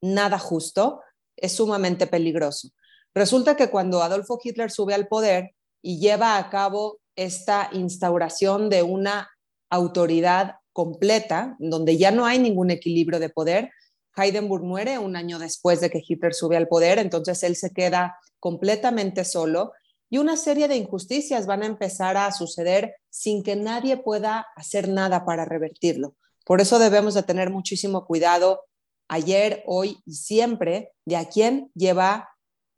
nada 0.00 0.36
justo 0.40 1.00
es 1.36 1.52
sumamente 1.52 2.08
peligroso. 2.08 2.70
Resulta 3.14 3.54
que 3.56 3.70
cuando 3.70 4.02
Adolfo 4.02 4.40
Hitler 4.42 4.72
sube 4.72 4.94
al 4.94 5.06
poder 5.06 5.54
y 5.80 6.00
lleva 6.00 6.36
a 6.36 6.50
cabo 6.50 6.98
esta 7.14 7.70
instauración 7.72 8.68
de 8.68 8.82
una 8.82 9.30
autoridad 9.70 10.56
completa, 10.72 11.54
donde 11.60 11.98
ya 11.98 12.10
no 12.10 12.26
hay 12.26 12.40
ningún 12.40 12.72
equilibrio 12.72 13.20
de 13.20 13.28
poder, 13.28 13.70
Heidenburg 14.18 14.64
muere 14.64 14.98
un 14.98 15.16
año 15.16 15.38
después 15.38 15.80
de 15.80 15.90
que 15.90 16.02
Hitler 16.06 16.34
sube 16.34 16.56
al 16.56 16.68
poder, 16.68 16.98
entonces 16.98 17.42
él 17.42 17.56
se 17.56 17.70
queda 17.70 18.18
completamente 18.40 19.24
solo 19.24 19.72
y 20.10 20.18
una 20.18 20.36
serie 20.36 20.68
de 20.68 20.76
injusticias 20.76 21.46
van 21.46 21.62
a 21.62 21.66
empezar 21.66 22.16
a 22.16 22.32
suceder 22.32 22.96
sin 23.10 23.42
que 23.42 23.56
nadie 23.56 23.96
pueda 23.96 24.46
hacer 24.56 24.88
nada 24.88 25.24
para 25.24 25.44
revertirlo. 25.44 26.14
Por 26.44 26.60
eso 26.60 26.78
debemos 26.78 27.14
de 27.14 27.22
tener 27.22 27.50
muchísimo 27.50 28.06
cuidado 28.06 28.62
ayer, 29.08 29.62
hoy 29.66 29.98
y 30.06 30.14
siempre 30.14 30.92
de 31.04 31.16
a 31.16 31.28
quién 31.28 31.70
lleva, 31.74 32.30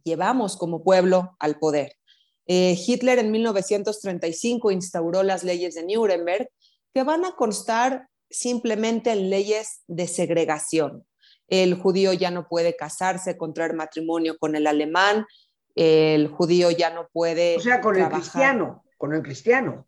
llevamos 0.03 0.57
como 0.57 0.83
pueblo 0.83 1.37
al 1.39 1.59
poder. 1.59 1.97
Eh, 2.47 2.77
Hitler 2.85 3.21
en 3.21 3.31
1935 3.31 4.73
instauró 4.73 5.23
las 5.23 5.45
leyes 5.45 5.77
de 5.77 5.85
Nuremberg 5.85 6.51
que 6.93 7.05
van 7.05 7.25
a 7.25 7.37
constar 7.37 8.09
simplemente 8.29 9.13
en 9.13 9.31
leyes 9.31 9.83
de 9.87 10.09
segregación. 10.09 11.07
El 11.51 11.75
judío 11.75 12.15
ya 12.15 12.31
no 12.31 12.49
puede 12.49 12.77
casarse, 12.77 13.37
contraer 13.37 13.75
matrimonio 13.75 14.39
con 14.39 14.57
el 14.57 14.67
alemán, 14.67 15.27
el 15.75 16.29
judío 16.29 16.71
ya 16.71 16.91
no 16.91 17.09
puede. 17.13 17.57
O 17.57 17.61
sea, 17.61 17.81
con 17.81 17.97
el 17.97 18.09
cristiano, 18.09 18.85
con 18.97 19.13
el 19.13 19.23
cristiano. 19.23 19.87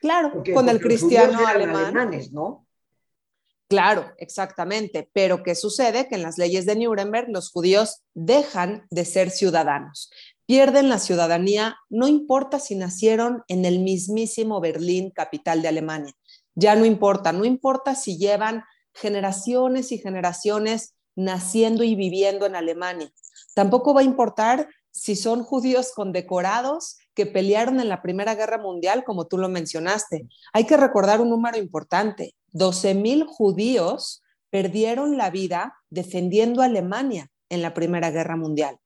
Claro, 0.00 0.42
con 0.54 0.68
el 0.68 0.80
cristiano 0.80 1.46
alemán. 1.46 1.84
Alemanes, 1.84 2.32
¿no? 2.32 2.66
Claro, 3.68 4.10
exactamente. 4.18 5.08
Pero 5.12 5.42
¿qué 5.42 5.54
sucede? 5.54 6.08
Que 6.08 6.16
en 6.16 6.22
las 6.22 6.38
leyes 6.38 6.66
de 6.66 6.74
Nuremberg 6.74 7.28
los 7.28 7.50
judíos 7.52 8.02
dejan 8.14 8.86
de 8.90 9.04
ser 9.04 9.30
ciudadanos. 9.30 10.10
Pierden 10.46 10.88
la 10.88 10.98
ciudadanía, 10.98 11.76
no 11.88 12.08
importa 12.08 12.58
si 12.58 12.74
nacieron 12.74 13.44
en 13.46 13.64
el 13.64 13.78
mismísimo 13.78 14.60
Berlín, 14.60 15.10
capital 15.10 15.62
de 15.62 15.68
Alemania. 15.68 16.12
Ya 16.56 16.74
no 16.74 16.84
importa, 16.84 17.32
no 17.32 17.44
importa 17.44 17.94
si 17.94 18.18
llevan 18.18 18.64
generaciones 18.92 19.92
y 19.92 19.98
generaciones 19.98 20.96
naciendo 21.16 21.84
y 21.84 21.94
viviendo 21.94 22.46
en 22.46 22.56
Alemania. 22.56 23.10
Tampoco 23.54 23.94
va 23.94 24.00
a 24.00 24.04
importar 24.04 24.68
si 24.90 25.16
son 25.16 25.42
judíos 25.44 25.92
condecorados 25.94 26.98
que 27.14 27.26
pelearon 27.26 27.80
en 27.80 27.88
la 27.88 28.02
Primera 28.02 28.34
Guerra 28.34 28.58
Mundial, 28.58 29.04
como 29.04 29.26
tú 29.26 29.38
lo 29.38 29.48
mencionaste. 29.48 30.26
Hay 30.52 30.64
que 30.64 30.76
recordar 30.76 31.20
un 31.20 31.30
número 31.30 31.58
importante. 31.58 32.34
12.000 32.52 33.26
judíos 33.26 34.22
perdieron 34.50 35.16
la 35.16 35.30
vida 35.30 35.74
defendiendo 35.90 36.62
Alemania 36.62 37.30
en 37.48 37.62
la 37.62 37.74
Primera 37.74 38.10
Guerra 38.10 38.36
Mundial. 38.36 38.78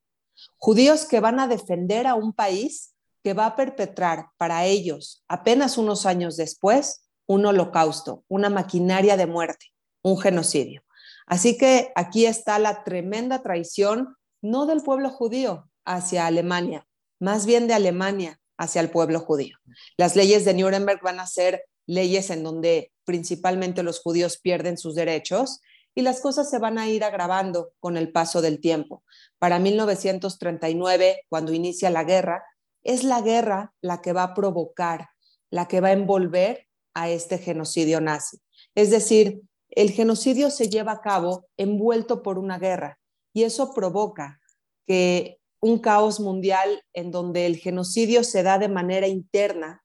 Judíos 0.59 1.07
que 1.07 1.21
van 1.21 1.41
a 1.41 1.49
defender 1.49 2.07
a 2.07 2.15
un 2.15 2.33
país 2.33 2.95
que 3.23 3.35
va 3.35 3.47
a 3.47 3.57
perpetrar 3.57 4.27
para 4.37 4.67
ellos, 4.67 5.25
apenas 5.29 5.79
unos 5.79 6.05
años 6.05 6.37
después, 6.37 7.05
un 7.27 7.47
holocausto, 7.47 8.23
una 8.29 8.51
maquinaria 8.51 9.17
de 9.17 9.27
muerte, 9.27 9.73
un 10.03 10.19
genocidio. 10.19 10.83
Así 11.27 11.57
que 11.57 11.93
aquí 11.95 12.27
está 12.27 12.59
la 12.59 12.85
tremenda 12.85 13.43
traición, 13.43 14.17
no 14.43 14.67
del 14.67 14.83
pueblo 14.83 15.11
judío 15.11 15.71
hacia 15.85 16.27
Alemania, 16.27 16.87
más 17.19 17.47
bien 17.47 17.67
de 17.67 17.75
Alemania 17.75 18.41
hacia 18.59 18.81
el 18.81 18.91
pueblo 18.91 19.21
judío. 19.21 19.57
Las 19.97 20.17
leyes 20.17 20.45
de 20.45 20.55
Nuremberg 20.55 21.01
van 21.03 21.21
a 21.21 21.27
ser 21.27 21.65
leyes 21.87 22.31
en 22.31 22.43
donde 22.43 22.93
principalmente 23.05 23.83
los 23.83 24.01
judíos 24.01 24.39
pierden 24.39 24.79
sus 24.79 24.95
derechos 24.95 25.61
y 25.95 26.03
las 26.03 26.21
cosas 26.21 26.51
se 26.51 26.59
van 26.59 26.79
a 26.79 26.89
ir 26.89 27.05
agravando 27.05 27.73
con 27.79 27.97
el 27.97 28.11
paso 28.11 28.43
del 28.43 28.61
tiempo. 28.61 29.05
Para 29.39 29.59
1939, 29.59 31.23
cuando 31.29 31.53
inicia 31.53 31.91
la 31.91 32.05
guerra, 32.05 32.43
es 32.83 33.05
la 33.05 33.21
guerra 33.21 33.73
la 33.81 34.03
que 34.03 34.13
va 34.13 34.25
a 34.25 34.35
provocar, 34.35 35.09
la 35.51 35.69
que 35.69 35.81
va 35.81 35.89
a 35.89 35.93
envolver 35.93 36.67
a 36.95 37.09
este 37.09 37.39
genocidio 37.39 38.01
nazi. 38.01 38.39
Es 38.75 38.91
decir, 38.91 39.43
el 39.75 39.91
genocidio 39.91 40.51
se 40.51 40.69
lleva 40.69 40.93
a 40.93 41.01
cabo 41.01 41.47
envuelto 41.57 42.23
por 42.23 42.39
una 42.39 42.59
guerra 42.59 42.99
y 43.33 43.43
eso 43.43 43.75
provoca 43.75 44.41
que 44.87 45.39
un 45.61 45.79
caos 45.79 46.21
mundial 46.21 46.83
en 46.93 47.11
donde 47.11 47.47
el 47.47 47.57
genocidio 47.57 48.23
se 48.23 48.43
da 48.43 48.59
de 48.59 48.69
manera 48.69 49.09
interna 49.09 49.83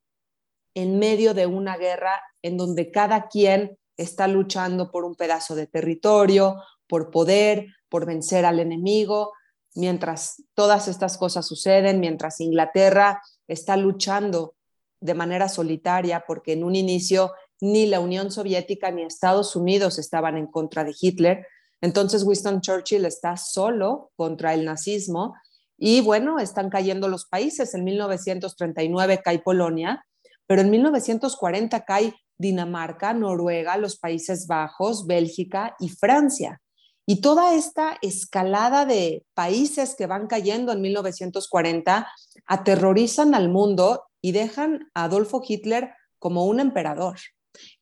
en 0.75 0.99
medio 0.99 1.33
de 1.33 1.47
una 1.47 1.77
guerra 1.77 2.21
en 2.41 2.57
donde 2.57 2.91
cada 2.91 3.27
quien 3.27 3.77
está 3.97 4.27
luchando 4.27 4.91
por 4.91 5.03
un 5.03 5.15
pedazo 5.15 5.55
de 5.55 5.67
territorio, 5.67 6.61
por 6.87 7.11
poder, 7.11 7.67
por 7.89 8.05
vencer 8.05 8.45
al 8.45 8.59
enemigo, 8.59 9.33
mientras 9.75 10.43
todas 10.53 10.87
estas 10.87 11.17
cosas 11.17 11.47
suceden, 11.47 11.99
mientras 11.99 12.39
Inglaterra 12.39 13.21
está 13.47 13.75
luchando 13.77 14.55
de 15.01 15.13
manera 15.13 15.49
solitaria, 15.49 16.23
porque 16.27 16.53
en 16.53 16.63
un 16.63 16.75
inicio 16.75 17.31
ni 17.61 17.85
la 17.85 17.99
Unión 17.99 18.31
Soviética 18.31 18.91
ni 18.91 19.03
Estados 19.03 19.55
Unidos 19.55 19.99
estaban 19.99 20.37
en 20.37 20.47
contra 20.47 20.83
de 20.83 20.95
Hitler, 20.99 21.45
entonces 21.81 22.23
Winston 22.23 22.61
Churchill 22.61 23.05
está 23.05 23.37
solo 23.37 24.11
contra 24.15 24.53
el 24.53 24.65
nazismo 24.65 25.35
y 25.77 26.01
bueno, 26.01 26.39
están 26.39 26.69
cayendo 26.69 27.07
los 27.07 27.25
países. 27.25 27.73
En 27.73 27.85
1939 27.85 29.21
cae 29.23 29.39
Polonia, 29.39 30.05
pero 30.45 30.61
en 30.61 30.69
1940 30.71 31.85
cae 31.85 32.13
Dinamarca, 32.37 33.13
Noruega, 33.13 33.77
los 33.77 33.97
Países 33.97 34.47
Bajos, 34.47 35.07
Bélgica 35.07 35.75
y 35.79 35.89
Francia. 35.89 36.61
Y 37.05 37.21
toda 37.21 37.55
esta 37.55 37.97
escalada 38.01 38.85
de 38.85 39.25
países 39.33 39.95
que 39.97 40.05
van 40.05 40.27
cayendo 40.27 40.71
en 40.71 40.81
1940 40.81 42.07
aterrorizan 42.45 43.33
al 43.33 43.49
mundo 43.49 44.03
y 44.21 44.31
dejan 44.31 44.91
a 44.93 45.05
Adolfo 45.05 45.41
Hitler 45.45 45.93
como 46.19 46.45
un 46.45 46.59
emperador. 46.59 47.17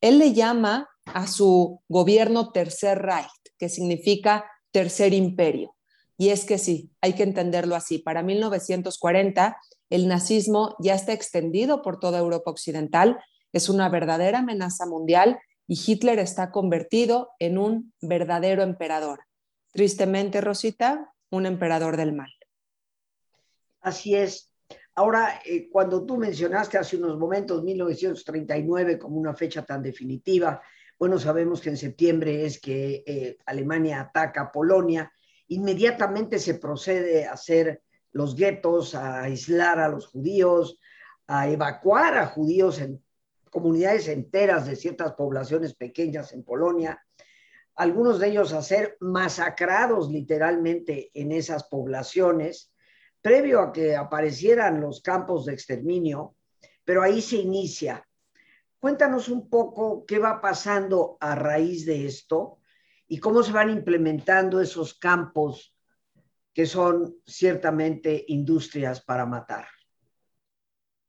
Él 0.01 0.19
le 0.19 0.33
llama 0.33 0.89
a 1.05 1.27
su 1.27 1.81
gobierno 1.87 2.51
Tercer 2.51 2.99
Reich, 2.99 3.29
que 3.57 3.69
significa 3.69 4.45
Tercer 4.71 5.13
Imperio. 5.13 5.75
Y 6.17 6.29
es 6.29 6.45
que 6.45 6.57
sí, 6.57 6.91
hay 7.01 7.13
que 7.13 7.23
entenderlo 7.23 7.75
así. 7.75 7.99
Para 7.99 8.23
1940, 8.23 9.57
el 9.89 10.07
nazismo 10.07 10.75
ya 10.79 10.95
está 10.95 11.13
extendido 11.13 11.81
por 11.81 11.99
toda 11.99 12.19
Europa 12.19 12.51
Occidental, 12.51 13.19
es 13.53 13.69
una 13.69 13.89
verdadera 13.89 14.39
amenaza 14.39 14.85
mundial 14.85 15.39
y 15.67 15.79
Hitler 15.85 16.19
está 16.19 16.51
convertido 16.51 17.31
en 17.39 17.57
un 17.57 17.93
verdadero 18.01 18.63
emperador. 18.63 19.21
Tristemente, 19.71 20.41
Rosita, 20.41 21.13
un 21.29 21.45
emperador 21.45 21.97
del 21.97 22.13
mal. 22.13 22.31
Así 23.81 24.15
es. 24.15 24.46
Ahora, 24.97 25.41
eh, 25.45 25.69
cuando 25.69 26.03
tú 26.07 26.17
mencionaste 26.17 26.79
hace 26.79 26.97
unos 26.97 27.19
momentos 27.19 27.63
1939 27.63 28.97
como 28.97 29.17
una 29.17 29.35
fecha 29.35 29.63
tan 29.63 29.83
definitiva, 29.83 30.59
bueno, 30.97 31.19
sabemos 31.19 31.61
que 31.61 31.69
en 31.69 31.77
septiembre 31.77 32.43
es 32.43 32.59
que 32.59 33.03
eh, 33.05 33.37
Alemania 33.45 34.01
ataca 34.01 34.51
Polonia, 34.51 35.11
inmediatamente 35.49 36.39
se 36.39 36.55
procede 36.55 37.27
a 37.27 37.33
hacer 37.33 37.83
los 38.11 38.35
guetos, 38.35 38.95
a 38.95 39.21
aislar 39.21 39.77
a 39.77 39.87
los 39.87 40.07
judíos, 40.07 40.79
a 41.27 41.47
evacuar 41.47 42.17
a 42.17 42.25
judíos 42.25 42.81
en 42.81 42.99
comunidades 43.51 44.07
enteras 44.07 44.65
de 44.65 44.75
ciertas 44.75 45.13
poblaciones 45.13 45.75
pequeñas 45.75 46.33
en 46.33 46.43
Polonia, 46.43 47.05
algunos 47.75 48.17
de 48.17 48.29
ellos 48.29 48.51
a 48.51 48.63
ser 48.63 48.97
masacrados 48.99 50.09
literalmente 50.09 51.11
en 51.13 51.33
esas 51.33 51.65
poblaciones, 51.65 52.73
previo 53.27 53.59
a 53.59 53.73
que 53.73 53.93
aparecieran 53.93 54.79
los 54.79 55.01
campos 55.01 55.43
de 55.43 55.53
exterminio, 55.53 56.37
pero 56.85 57.03
ahí 57.03 57.21
se 57.21 57.35
inicia. 57.35 58.07
Cuéntanos 58.79 59.27
un 59.27 59.49
poco 59.49 60.05
qué 60.05 60.17
va 60.17 60.39
pasando 60.39 61.17
a 61.19 61.35
raíz 61.35 61.85
de 61.85 62.05
esto 62.05 62.59
y 63.05 63.17
cómo 63.17 63.43
se 63.43 63.51
van 63.51 63.69
implementando 63.69 64.61
esos 64.61 64.93
campos 64.93 65.75
que 66.53 66.65
son 66.65 67.17
ciertamente 67.25 68.23
industrias 68.29 69.01
para 69.01 69.25
matar. 69.25 69.65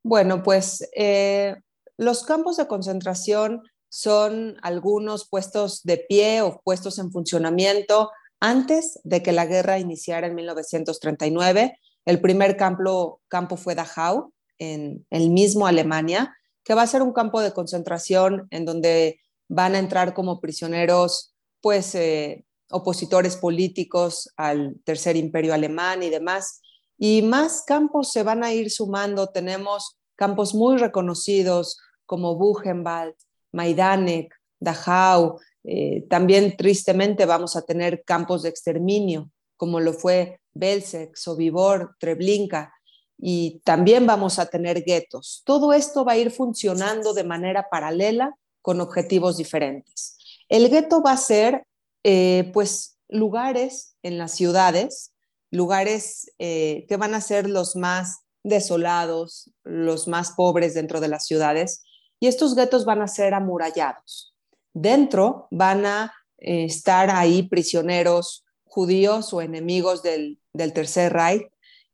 Bueno, 0.03 0.43
pues 0.43 0.91
eh, 0.97 1.55
los 1.97 2.25
campos 2.25 2.57
de 2.57 2.67
concentración 2.67 3.63
son 3.89 4.57
algunos 4.63 5.29
puestos 5.29 5.85
de 5.85 5.99
pie 5.99 6.43
o 6.43 6.61
puestos 6.65 6.99
en 6.99 7.13
funcionamiento 7.13 8.11
antes 8.41 8.99
de 9.05 9.23
que 9.23 9.31
la 9.31 9.47
guerra 9.47 9.79
iniciara 9.79 10.27
en 10.27 10.35
1939 10.35 11.79
el 12.09 12.23
primer 12.23 12.57
campo, 12.57 13.21
campo 13.29 13.59
fue 13.59 13.75
Dachau, 13.75 14.33
en 14.59 15.07
el 15.11 15.29
mismo 15.29 15.67
Alemania, 15.67 16.35
que 16.65 16.73
va 16.73 16.81
a 16.81 16.87
ser 16.87 17.03
un 17.03 17.13
campo 17.13 17.43
de 17.43 17.53
concentración 17.53 18.49
en 18.51 18.65
donde 18.65 19.21
van 19.47 19.75
a 19.75 19.79
entrar 19.79 20.15
como 20.15 20.41
prisioneros, 20.41 21.35
pues, 21.61 21.95
eh, 21.95 22.47
opositores 22.71 23.37
políticos 23.37 24.33
al 24.39 24.81
tercer 24.85 25.17
imperio 25.17 25.53
alemán 25.53 26.03
y 26.03 26.09
demás. 26.09 26.63
Y 26.97 27.21
más 27.21 27.63
campos 27.67 28.11
se 28.11 28.23
van 28.23 28.43
a 28.43 28.55
ir 28.55 28.71
sumando. 28.71 29.27
Tenemos 29.27 29.99
campos 30.17 30.55
muy 30.55 30.79
reconocidos 30.79 31.79
como 32.07 32.37
Buchenwald, 32.37 33.17
Majdanek, 33.53 34.35
Dachau. 34.59 35.41
Eh, 35.63 36.07
también 36.09 36.57
tristemente 36.57 37.27
vamos 37.27 37.55
a 37.55 37.67
tener 37.67 38.03
campos 38.05 38.45
de 38.45 38.49
exterminio, 38.49 39.31
como 39.59 39.79
lo 39.79 39.93
fue 39.93 40.41
Belzec, 40.59 41.17
Sobibor, 41.17 41.97
Treblinka, 41.99 42.73
y 43.17 43.61
también 43.65 44.07
vamos 44.07 44.39
a 44.39 44.47
tener 44.47 44.85
guetos. 44.85 45.43
Todo 45.45 45.73
esto 45.73 46.05
va 46.05 46.13
a 46.13 46.19
ir 46.19 46.31
funcionando 46.31 47.15
de 47.15 47.25
manera 47.25 47.69
paralela 47.69 48.37
con 48.63 48.81
objetivos 48.81 49.37
diferentes. 49.37 50.17
El 50.49 50.71
gueto 50.71 51.03
va 51.03 51.13
a 51.13 51.17
ser, 51.17 51.67
eh, 52.05 52.51
pues, 52.53 52.99
lugares 53.09 53.97
en 54.03 54.19
las 54.19 54.33
ciudades, 54.33 55.13
lugares 55.51 56.31
eh, 56.39 56.87
que 56.89 56.97
van 56.97 57.15
a 57.15 57.21
ser 57.21 57.49
los 57.49 57.75
más 57.75 58.21
desolados, 58.45 59.51
los 59.65 60.07
más 60.07 60.33
pobres 60.33 60.75
dentro 60.75 61.01
de 61.01 61.09
las 61.09 61.27
ciudades, 61.27 61.83
y 62.21 62.27
estos 62.27 62.55
guetos 62.55 62.85
van 62.85 63.03
a 63.03 63.09
ser 63.09 63.35
amurallados. 63.35 64.35
Dentro 64.75 65.49
van 65.51 65.87
a 65.87 66.15
eh, 66.39 66.65
estar 66.65 67.11
ahí 67.11 67.43
prisioneros 67.43 68.45
judíos 68.69 69.33
o 69.33 69.41
enemigos 69.41 70.03
del, 70.03 70.39
Tercer 70.53 71.13
Reich 71.13 71.47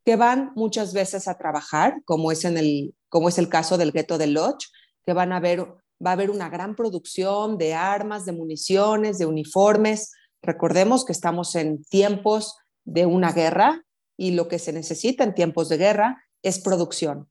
que 0.05 0.17
van 0.17 0.53
muchas 0.55 0.93
veces 0.93 1.29
a 1.29 1.39
trabajar, 1.39 2.03
como 2.05 2.31
es, 2.31 2.45
en 2.45 2.59
el, 2.59 2.95
como 3.09 3.29
es 3.29 3.39
el 3.39 3.49
caso 3.49 3.79
del 3.79 3.93
gueto 3.93 4.19
de 4.19 4.27
Lodz, 4.27 4.71
que 5.07 5.15
van 5.15 5.33
a 5.33 5.41
ver, 5.41 5.61
va 6.05 6.11
a 6.11 6.13
haber 6.13 6.31
una 6.31 6.51
gran 6.51 6.75
producción 6.75 7.57
de 7.57 7.75
armas, 7.75 8.27
de 8.27 8.33
municiones, 8.33 9.19
de 9.19 9.27
uniformes. 9.27 10.13
Recordemos 10.43 11.05
que 11.05 11.13
estamos 11.13 11.55
en 11.55 11.83
tiempos 11.85 12.57
de 12.85 13.07
una 13.07 13.33
guerra 13.33 13.83
y 14.17 14.33
lo 14.33 14.47
que 14.49 14.59
se 14.59 14.73
necesita 14.73 15.25
en 15.25 15.35
tiempos 15.35 15.69
de 15.69 15.79
guerra 15.79 16.23
es 16.43 16.59
producción. 16.59 17.31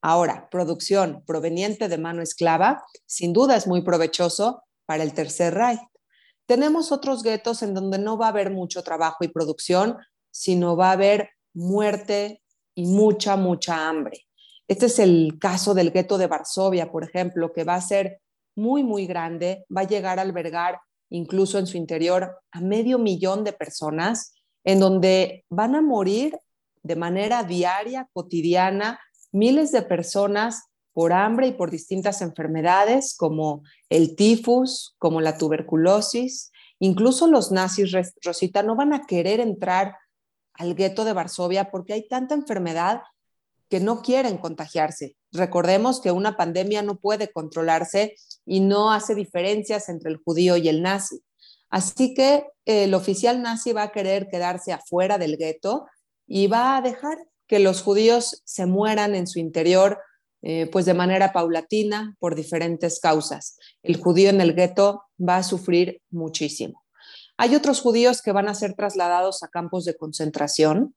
Ahora, 0.00 0.48
producción 0.50 1.22
proveniente 1.26 1.88
de 1.88 1.98
mano 1.98 2.22
esclava, 2.22 2.84
sin 3.06 3.32
duda 3.32 3.56
es 3.56 3.66
muy 3.66 3.82
provechoso 3.82 4.62
para 4.86 5.02
el 5.02 5.12
Tercer 5.12 5.54
Reich. 5.54 5.80
Tenemos 6.46 6.92
otros 6.92 7.22
guetos 7.22 7.62
en 7.62 7.74
donde 7.74 7.98
no 7.98 8.16
va 8.16 8.26
a 8.26 8.30
haber 8.30 8.50
mucho 8.50 8.82
trabajo 8.82 9.24
y 9.24 9.28
producción, 9.28 9.96
sino 10.30 10.76
va 10.76 10.90
a 10.90 10.92
haber 10.92 11.30
muerte 11.54 12.42
y 12.74 12.86
mucha, 12.86 13.36
mucha 13.36 13.88
hambre. 13.88 14.26
Este 14.68 14.86
es 14.86 14.98
el 14.98 15.38
caso 15.40 15.74
del 15.74 15.90
gueto 15.90 16.18
de 16.18 16.26
Varsovia, 16.26 16.90
por 16.90 17.04
ejemplo, 17.04 17.52
que 17.52 17.64
va 17.64 17.74
a 17.74 17.80
ser 17.80 18.20
muy, 18.56 18.84
muy 18.84 19.06
grande, 19.06 19.64
va 19.74 19.82
a 19.82 19.86
llegar 19.86 20.18
a 20.18 20.22
albergar 20.22 20.80
incluso 21.10 21.58
en 21.58 21.66
su 21.66 21.76
interior 21.76 22.38
a 22.50 22.60
medio 22.60 22.98
millón 22.98 23.44
de 23.44 23.52
personas, 23.52 24.34
en 24.64 24.80
donde 24.80 25.44
van 25.48 25.74
a 25.74 25.82
morir 25.82 26.38
de 26.82 26.96
manera 26.96 27.44
diaria, 27.44 28.08
cotidiana, 28.12 29.00
miles 29.32 29.72
de 29.72 29.82
personas 29.82 30.64
por 30.96 31.12
hambre 31.12 31.48
y 31.48 31.52
por 31.52 31.70
distintas 31.70 32.22
enfermedades 32.22 33.14
como 33.14 33.64
el 33.90 34.16
tifus, 34.16 34.94
como 34.96 35.20
la 35.20 35.36
tuberculosis. 35.36 36.52
Incluso 36.78 37.26
los 37.26 37.52
nazis, 37.52 37.92
Rosita, 38.22 38.62
no 38.62 38.76
van 38.76 38.94
a 38.94 39.04
querer 39.04 39.40
entrar 39.40 39.98
al 40.54 40.74
gueto 40.74 41.04
de 41.04 41.12
Varsovia 41.12 41.70
porque 41.70 41.92
hay 41.92 42.08
tanta 42.08 42.34
enfermedad 42.34 43.02
que 43.68 43.78
no 43.78 44.00
quieren 44.00 44.38
contagiarse. 44.38 45.18
Recordemos 45.32 46.00
que 46.00 46.12
una 46.12 46.34
pandemia 46.34 46.80
no 46.80 46.96
puede 46.96 47.30
controlarse 47.30 48.14
y 48.46 48.60
no 48.60 48.90
hace 48.90 49.14
diferencias 49.14 49.90
entre 49.90 50.10
el 50.10 50.16
judío 50.16 50.56
y 50.56 50.70
el 50.70 50.80
nazi. 50.80 51.22
Así 51.68 52.14
que 52.14 52.46
el 52.64 52.94
oficial 52.94 53.42
nazi 53.42 53.74
va 53.74 53.82
a 53.82 53.92
querer 53.92 54.28
quedarse 54.28 54.72
afuera 54.72 55.18
del 55.18 55.36
gueto 55.36 55.84
y 56.26 56.46
va 56.46 56.78
a 56.78 56.80
dejar 56.80 57.18
que 57.46 57.58
los 57.58 57.82
judíos 57.82 58.40
se 58.46 58.64
mueran 58.64 59.14
en 59.14 59.26
su 59.26 59.40
interior 59.40 59.98
eh, 60.48 60.68
pues 60.70 60.86
de 60.86 60.94
manera 60.94 61.32
paulatina 61.32 62.14
por 62.20 62.36
diferentes 62.36 63.00
causas. 63.00 63.58
El 63.82 63.96
judío 63.96 64.30
en 64.30 64.40
el 64.40 64.54
gueto 64.54 65.02
va 65.18 65.38
a 65.38 65.42
sufrir 65.42 66.00
muchísimo. 66.08 66.84
Hay 67.36 67.56
otros 67.56 67.80
judíos 67.80 68.22
que 68.22 68.30
van 68.30 68.48
a 68.48 68.54
ser 68.54 68.74
trasladados 68.74 69.42
a 69.42 69.48
campos 69.48 69.84
de 69.84 69.96
concentración, 69.96 70.94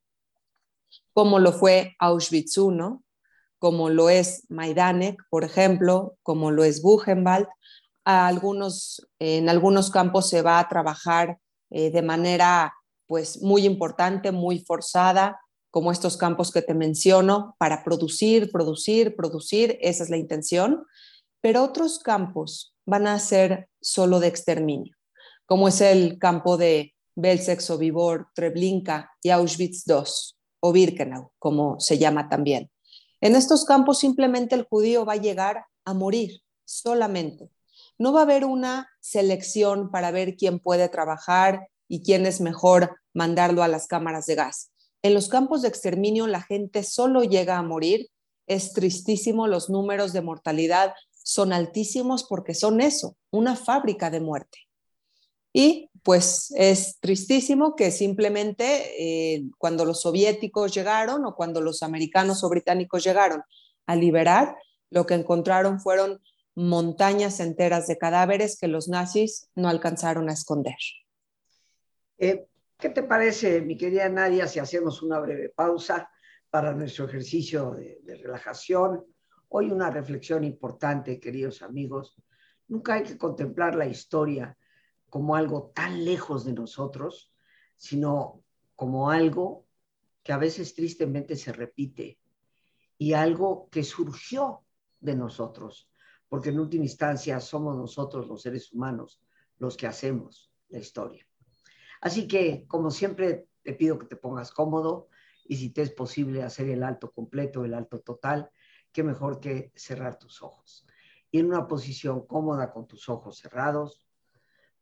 como 1.14 1.40
lo 1.40 1.52
fue 1.52 1.96
Auschwitz 1.98 2.58
I, 2.58 2.78
como 3.58 3.90
lo 3.90 4.12
es 4.12 4.44
Majdanek, 4.50 5.20
por 5.32 5.44
ejemplo, 5.44 6.16
como 6.22 6.52
lo 6.52 6.64
es 6.64 6.84
Buchenwald. 6.84 7.48
algunos, 8.06 9.10
en 9.18 9.50
algunos 9.50 9.90
campos 9.90 10.30
se 10.30 10.44
va 10.44 10.60
a 10.60 10.70
trabajar 10.70 11.40
eh, 11.72 11.90
de 11.90 12.04
manera 12.04 12.76
pues 13.08 13.42
muy 13.42 13.66
importante, 13.66 14.32
muy 14.32 14.60
forzada, 14.60 15.40
como 15.72 15.92
estos 15.92 16.18
campos 16.18 16.52
que 16.52 16.62
te 16.62 16.74
menciono, 16.74 17.56
para 17.60 17.84
producir, 17.84 18.52
producir, 18.52 19.16
producir, 19.16 19.78
esa 19.82 20.04
es 20.04 20.10
la 20.10 20.18
intención, 20.18 20.86
pero 21.42 21.64
otros 21.64 22.00
campos 22.00 22.74
van 22.86 23.08
a 23.08 23.20
ser 23.20 23.70
solo 23.82 24.20
de 24.20 24.28
exterminio, 24.28 24.96
como 25.46 25.68
es 25.68 25.82
el 25.82 26.18
campo 26.18 26.58
de 26.58 26.94
Belzec, 27.16 27.60
Sobibor, 27.60 28.28
Treblinka 28.34 29.12
y 29.22 29.30
Auschwitz 29.30 29.88
II, 29.88 30.04
o 30.62 30.74
Birkenau, 30.74 31.32
como 31.38 31.80
se 31.80 31.98
llama 31.98 32.30
también. 32.30 32.70
En 33.22 33.36
estos 33.36 33.66
campos 33.66 34.00
simplemente 34.00 34.56
el 34.56 34.64
judío 34.64 35.06
va 35.06 35.14
a 35.14 35.18
llegar 35.18 35.66
a 35.86 35.94
morir 35.94 36.42
solamente. 36.66 37.50
No 37.98 38.14
va 38.14 38.22
a 38.22 38.24
haber 38.24 38.46
una 38.46 38.90
selección 39.02 39.92
para 39.92 40.12
ver 40.12 40.36
quién 40.36 40.60
puede 40.60 40.88
trabajar 40.88 41.68
y 41.88 42.02
quién 42.02 42.26
es 42.26 42.40
mejor 42.40 42.98
mandarlo 43.14 43.64
a 43.64 43.68
las 43.68 43.88
cámaras 43.88 44.26
de 44.26 44.36
gas. 44.36 44.72
En 45.02 45.14
los 45.14 45.30
campos 45.30 45.62
de 45.62 45.70
exterminio 45.70 46.28
la 46.28 46.42
gente 46.42 46.84
solo 46.84 47.24
llega 47.24 47.58
a 47.58 47.64
morir. 47.64 48.10
Es 48.48 48.74
tristísimo, 48.74 49.48
los 49.48 49.70
números 49.70 50.14
de 50.14 50.22
mortalidad 50.22 50.94
son 51.24 51.54
altísimos 51.54 52.24
porque 52.24 52.54
son 52.54 52.82
eso, 52.82 53.16
una 53.32 53.56
fábrica 53.56 54.10
de 54.10 54.20
muerte. 54.20 54.60
Y 55.54 55.90
pues 56.04 56.52
es 56.56 57.00
tristísimo 57.00 57.76
que 57.76 57.92
simplemente 57.92 59.36
eh, 59.36 59.44
cuando 59.58 59.86
los 59.86 60.02
soviéticos 60.02 60.74
llegaron 60.74 61.26
o 61.26 61.36
cuando 61.36 61.62
los 61.62 61.84
americanos 61.84 62.44
o 62.44 62.50
británicos 62.50 63.04
llegaron 63.04 63.44
a 63.86 63.96
liberar, 63.96 64.56
lo 64.90 65.06
que 65.06 65.16
encontraron 65.16 65.80
fueron 65.80 66.22
montañas 66.56 67.40
enteras 67.40 67.88
de 67.88 67.98
cadáveres 67.98 68.58
que 68.60 68.68
los 68.68 68.88
nazis 68.88 69.50
no 69.56 69.70
alcanzaron 69.70 70.30
a 70.30 70.34
esconder. 70.34 70.76
Eh, 72.18 72.48
¿Qué 72.80 72.88
te 72.88 73.04
parece, 73.04 73.60
mi 73.60 73.76
querida 73.76 74.08
Nadia, 74.08 74.48
si 74.48 74.58
hacemos 74.58 75.02
una 75.02 75.20
breve 75.20 75.50
pausa 75.50 76.10
para 76.50 76.74
nuestro 76.74 77.10
ejercicio 77.10 77.72
de, 77.72 78.16
relajación? 78.16 79.04
Hoy 79.50 79.70
una 79.70 79.90
reflexión 79.90 80.46
importante, 80.46 81.20
queridos 81.20 81.62
amigos. 81.62 82.16
Nunca 82.70 82.94
hay 82.94 83.04
que 83.04 83.18
contemplar 83.18 83.76
la 83.76 83.86
historia 83.86 84.58
como 85.10 85.36
algo 85.36 85.74
tan 85.76 86.06
lejos 86.06 86.46
de 86.46 86.54
nosotros, 86.54 87.34
sino 87.76 88.46
como 88.78 89.12
algo 89.12 89.68
que 90.24 90.32
a 90.32 90.38
veces 90.38 90.74
tristemente 90.74 91.36
se 91.36 91.52
repite 91.52 92.18
y 92.98 93.12
algo 93.12 93.68
que 93.70 93.84
surgió 93.84 94.64
de 95.02 95.16
nosotros, 95.16 95.92
porque 96.30 96.48
en 96.48 96.62
última 96.62 96.86
instancia 96.86 97.42
somos 97.42 97.76
nosotros 97.76 98.30
los 98.30 98.42
seres 98.42 98.72
humanos 98.72 99.22
los 99.58 99.76
que 99.76 99.88
hacemos 99.88 100.50
la 100.70 100.80
historia. 100.80 101.29
Así 102.02 102.28
que, 102.28 102.66
como 102.68 102.92
siempre, 102.92 103.48
te 103.64 103.74
pido 103.74 104.00
que 104.00 104.06
te 104.08 104.16
pongas 104.16 104.52
cómodo 104.52 105.10
y 105.46 105.58
si 105.58 105.70
te 105.70 105.82
es 105.82 105.92
posible 105.92 106.44
hacer 106.44 106.70
el 106.70 106.84
alto 106.84 107.12
completo, 107.12 107.66
el 107.66 107.74
alto 107.74 108.00
total, 108.00 108.50
qué 108.92 109.04
mejor 109.04 109.40
que 109.40 109.72
cerrar 109.76 110.18
tus 110.18 110.42
ojos. 110.42 110.86
Y 111.32 111.40
en 111.40 111.48
una 111.48 111.68
posición 111.68 112.26
cómoda 112.26 112.72
con 112.72 112.88
tus 112.88 113.10
ojos 113.10 113.38
cerrados, 113.38 114.06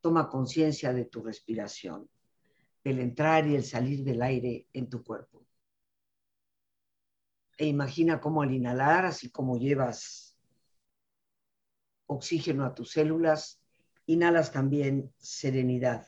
toma 0.01 0.29
conciencia 0.29 0.93
de 0.93 1.05
tu 1.05 1.23
respiración, 1.23 2.09
del 2.83 2.99
entrar 2.99 3.47
y 3.47 3.55
el 3.55 3.63
salir 3.63 4.03
del 4.03 4.21
aire 4.21 4.67
en 4.73 4.89
tu 4.89 5.03
cuerpo 5.03 5.47
e 7.57 7.65
imagina 7.65 8.21
cómo 8.21 8.43
al 8.43 8.53
inhalar, 8.53 9.05
así 9.05 9.31
como 9.31 9.57
llevas 9.57 10.37
oxígeno 12.05 12.63
a 12.65 12.73
tus 12.73 12.91
células, 12.91 13.59
inhalas 14.05 14.51
también 14.51 15.11
serenidad 15.17 16.07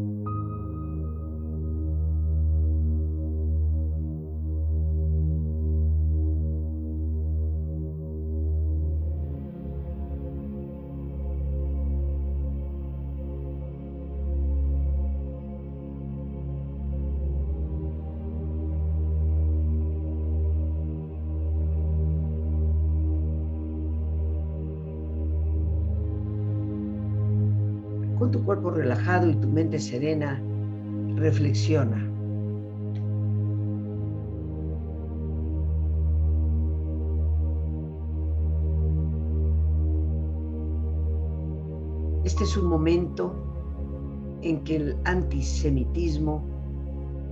Tu 28.31 28.41
cuerpo 28.45 28.71
relajado 28.71 29.29
y 29.29 29.35
tu 29.35 29.47
mente 29.49 29.77
serena, 29.77 30.41
reflexiona. 31.15 32.09
Este 42.23 42.45
es 42.45 42.55
un 42.55 42.67
momento 42.67 43.33
en 44.41 44.63
que 44.63 44.77
el 44.77 44.97
antisemitismo, 45.03 46.47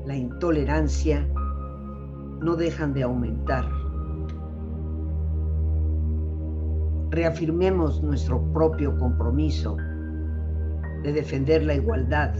la 0.06 0.18
intolerancia, 0.18 1.26
no 2.42 2.56
dejan 2.58 2.94
de 2.94 3.04
aumentar. 3.04 3.66
Reafirmemos 7.12 8.04
nuestro 8.04 8.42
propio 8.52 8.98
compromiso 8.98 9.78
de 11.04 11.14
defender 11.14 11.64
la 11.64 11.76
igualdad 11.76 12.34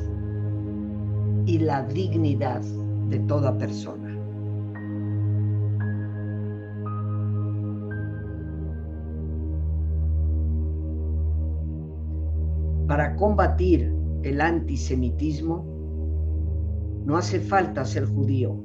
y 1.45 1.60
la 1.60 1.84
dignidad 1.84 2.62
de 3.10 3.19
toda 3.19 3.58
persona. 3.58 4.17
Para 12.88 13.15
combatir 13.15 13.93
el 14.24 14.41
antisemitismo 14.41 15.65
no 17.06 17.17
hace 17.17 17.39
falta 17.39 17.86
ser 17.86 18.06
judío, 18.06 18.56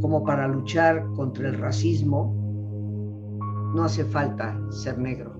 como 0.00 0.22
para 0.24 0.46
luchar 0.46 1.04
contra 1.16 1.48
el 1.48 1.58
racismo 1.58 2.34
no 3.74 3.84
hace 3.84 4.04
falta 4.04 4.58
ser 4.70 4.98
negro. 4.98 5.39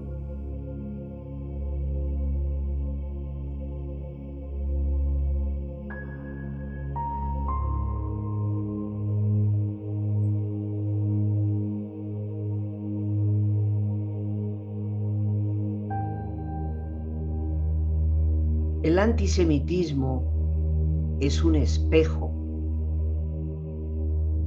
El 19.00 19.12
antisemitismo 19.12 21.16
es 21.20 21.42
un 21.42 21.54
espejo 21.54 22.30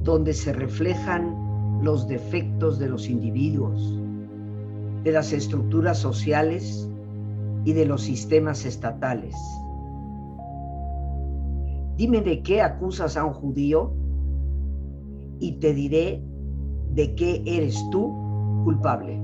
donde 0.04 0.32
se 0.32 0.52
reflejan 0.52 1.80
los 1.82 2.06
defectos 2.06 2.78
de 2.78 2.88
los 2.88 3.08
individuos, 3.08 3.98
de 5.02 5.10
las 5.10 5.32
estructuras 5.32 5.98
sociales 5.98 6.88
y 7.64 7.72
de 7.72 7.84
los 7.84 8.02
sistemas 8.02 8.64
estatales. 8.64 9.34
Dime 11.96 12.20
de 12.20 12.40
qué 12.44 12.62
acusas 12.62 13.16
a 13.16 13.24
un 13.24 13.32
judío 13.32 13.92
y 15.40 15.58
te 15.58 15.74
diré 15.74 16.22
de 16.92 17.16
qué 17.16 17.42
eres 17.44 17.84
tú 17.90 18.62
culpable. 18.62 19.23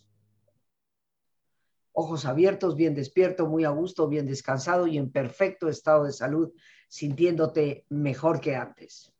ojos 1.93 2.25
abiertos, 2.25 2.75
bien 2.75 2.95
despierto, 2.95 3.47
muy 3.47 3.63
a 3.65 3.69
gusto, 3.69 4.07
bien 4.07 4.25
descansado 4.25 4.87
y 4.87 4.97
en 4.97 5.11
perfecto 5.11 5.67
estado 5.67 6.05
de 6.05 6.13
salud, 6.13 6.51
sintiéndote 6.87 7.85
mejor 7.89 8.39
que 8.39 8.55
antes. 8.55 9.13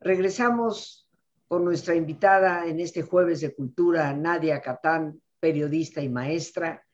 Regresamos 0.00 1.08
con 1.48 1.64
nuestra 1.64 1.94
invitada 1.94 2.66
en 2.66 2.80
este 2.80 3.02
jueves 3.02 3.40
de 3.40 3.54
cultura, 3.54 4.12
Nadia 4.14 4.60
Catán, 4.60 5.20
periodista 5.38 6.00
y 6.00 6.08
maestra, 6.08 6.84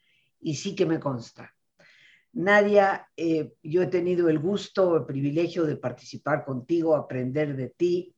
y 0.40 0.54
sí 0.54 0.74
que 0.74 0.86
me 0.86 0.98
consta. 0.98 1.54
Nadia, 2.32 3.08
eh, 3.16 3.52
yo 3.62 3.82
he 3.82 3.86
tenido 3.86 4.28
el 4.28 4.38
gusto, 4.38 4.96
el 4.96 5.04
privilegio 5.04 5.64
de 5.64 5.76
participar 5.76 6.44
contigo, 6.44 6.94
aprender 6.94 7.56
de 7.56 7.70
ti 7.70 8.14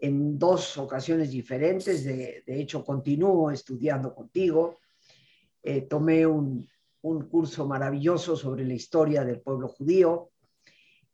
en 0.00 0.38
dos 0.38 0.76
ocasiones 0.78 1.30
diferentes, 1.30 2.04
de, 2.04 2.42
de 2.46 2.60
hecho 2.60 2.84
continúo 2.84 3.50
estudiando 3.50 4.14
contigo 4.14 4.78
eh, 5.68 5.82
tomé 5.82 6.24
un, 6.24 6.66
curso 7.30 7.66
maravilloso 7.66 8.36
sobre 8.36 8.64
la 8.64 8.72
historia 8.72 9.22
del 9.22 9.40
pueblo 9.40 9.68
judío 9.68 10.30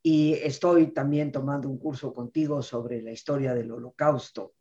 y 0.00 0.34
estoy 0.34 0.92
también 0.92 1.32
tomando 1.32 1.68
un 1.68 1.78
curso 1.78 2.12
contigo 2.12 2.62
sobre 2.62 3.02
la 3.02 3.10
historia 3.10 3.52
del 3.52 3.72
holocausto. 3.72 4.54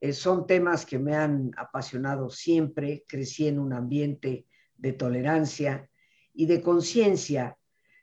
Eh, 0.00 0.12
son 0.12 0.46
temas 0.46 0.86
que 0.86 0.98
me 0.98 1.16
han 1.16 1.50
apasionado 1.56 2.30
siempre, 2.30 3.04
crecí 3.06 3.48
en 3.48 3.58
un 3.58 3.72
ambiente 3.72 4.46
de 4.76 4.92
tolerancia 4.92 5.90
y 6.32 6.46
de 6.46 6.62
conciencia 6.62 7.58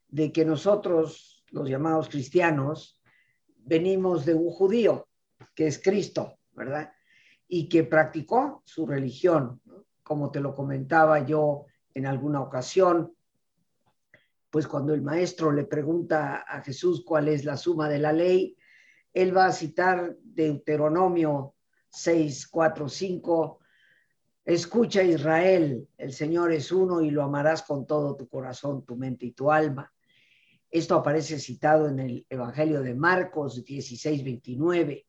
de 0.10 0.32
que 0.34 0.44
nosotros, 0.44 1.46
los 1.52 1.70
llamados 1.70 2.10
cristianos, 2.10 3.02
venimos 3.56 4.26
de 4.26 4.34
un 4.34 4.52
judío, 4.52 5.08
que 5.56 5.68
es 5.68 5.82
Cristo, 5.82 6.38
¿verdad? 6.52 6.92
Y 7.48 7.70
que 7.70 7.84
practicó 7.84 8.62
su 8.66 8.86
religión, 8.86 9.62
como 10.08 10.32
te 10.32 10.40
lo 10.40 10.56
comentaba 10.56 11.26
yo 11.26 11.66
en 11.94 12.06
alguna 12.06 12.40
ocasión, 12.40 13.14
pues 14.50 14.66
cuando 14.66 14.94
el 14.94 15.02
maestro 15.02 15.52
le 15.52 15.66
pregunta 15.66 16.46
a 16.48 16.62
Jesús 16.62 17.04
cuál 17.06 17.28
es 17.28 17.44
la 17.44 17.58
suma 17.58 17.90
de 17.90 18.00
la 18.00 18.14
ley, 18.14 18.56
él 19.14 19.36
va 19.36 19.48
a 19.48 19.52
citar 19.52 20.16
Deuteronomio 20.24 21.56
6, 21.90 22.48
4, 22.48 22.88
5, 22.88 23.60
Escucha 24.46 25.04
Israel, 25.04 25.90
el 25.98 26.14
Señor 26.14 26.54
es 26.54 26.72
uno 26.72 27.02
y 27.02 27.12
lo 27.12 27.22
amarás 27.22 27.64
con 27.64 27.86
todo 27.86 28.16
tu 28.16 28.30
corazón, 28.30 28.86
tu 28.86 28.96
mente 28.96 29.26
y 29.26 29.34
tu 29.34 29.52
alma. 29.52 29.92
Esto 30.72 30.96
aparece 30.96 31.38
citado 31.38 31.90
en 31.90 32.00
el 32.00 32.26
Evangelio 32.30 32.82
de 32.82 32.96
Marcos 32.96 33.66
16, 33.66 34.24
29. 34.24 35.06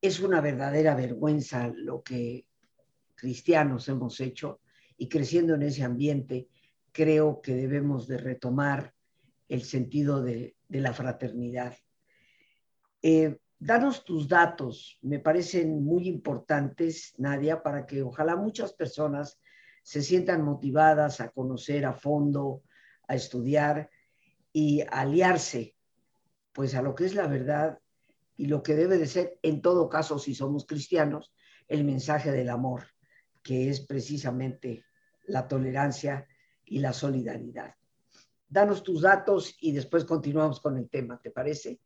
Es 0.00 0.20
una 0.20 0.40
verdadera 0.40 0.94
vergüenza 0.94 1.70
lo 1.74 2.02
que 2.02 2.46
cristianos 3.22 3.88
hemos 3.88 4.18
hecho 4.20 4.60
y 4.96 5.08
creciendo 5.08 5.54
en 5.54 5.62
ese 5.62 5.84
ambiente, 5.84 6.48
creo 6.90 7.40
que 7.40 7.54
debemos 7.54 8.08
de 8.08 8.18
retomar 8.18 8.92
el 9.48 9.62
sentido 9.62 10.20
de, 10.20 10.56
la 10.68 10.92
fraternidad. 10.92 11.76
Eh, 13.00 13.38
danos 13.60 14.04
tus 14.04 14.26
datos, 14.26 14.98
me 15.02 15.20
parecen 15.20 15.84
muy 15.84 16.08
importantes, 16.08 17.14
Nadia, 17.16 17.62
para 17.62 17.86
que 17.86 18.02
ojalá 18.02 18.34
muchas 18.34 18.72
personas 18.72 19.38
se 19.84 20.02
sientan 20.02 20.42
motivadas 20.42 21.20
a 21.20 21.28
conocer 21.28 21.86
a 21.86 21.92
fondo, 21.92 22.64
a 23.06 23.14
estudiar 23.14 23.88
y 24.52 24.82
aliarse 24.90 25.76
pues 26.52 26.74
a 26.74 26.82
lo 26.82 26.96
que 26.96 27.04
es 27.04 27.14
la 27.14 27.28
verdad 27.28 27.78
y 28.36 28.46
lo 28.46 28.64
que 28.64 28.74
debe 28.74 28.98
de 28.98 29.06
ser, 29.06 29.38
en 29.42 29.62
todo 29.62 29.88
caso, 29.88 30.18
si 30.18 30.34
somos 30.34 30.66
cristianos, 30.66 31.32
el 31.68 31.84
mensaje 31.84 32.32
del 32.32 32.50
amor, 32.50 32.91
que 33.42 33.70
es 33.70 33.80
precisamente 33.80 34.84
la 35.26 35.48
tolerancia 35.48 36.26
y 36.64 36.78
la 36.78 36.92
solidaridad. 36.92 37.74
Danos 38.48 38.82
tus 38.82 39.02
datos 39.02 39.56
y 39.60 39.72
después 39.72 40.04
continuamos 40.04 40.60
con 40.60 40.76
el 40.76 40.88
tema, 40.88 41.20
¿te 41.20 41.30
parece? 41.30 41.80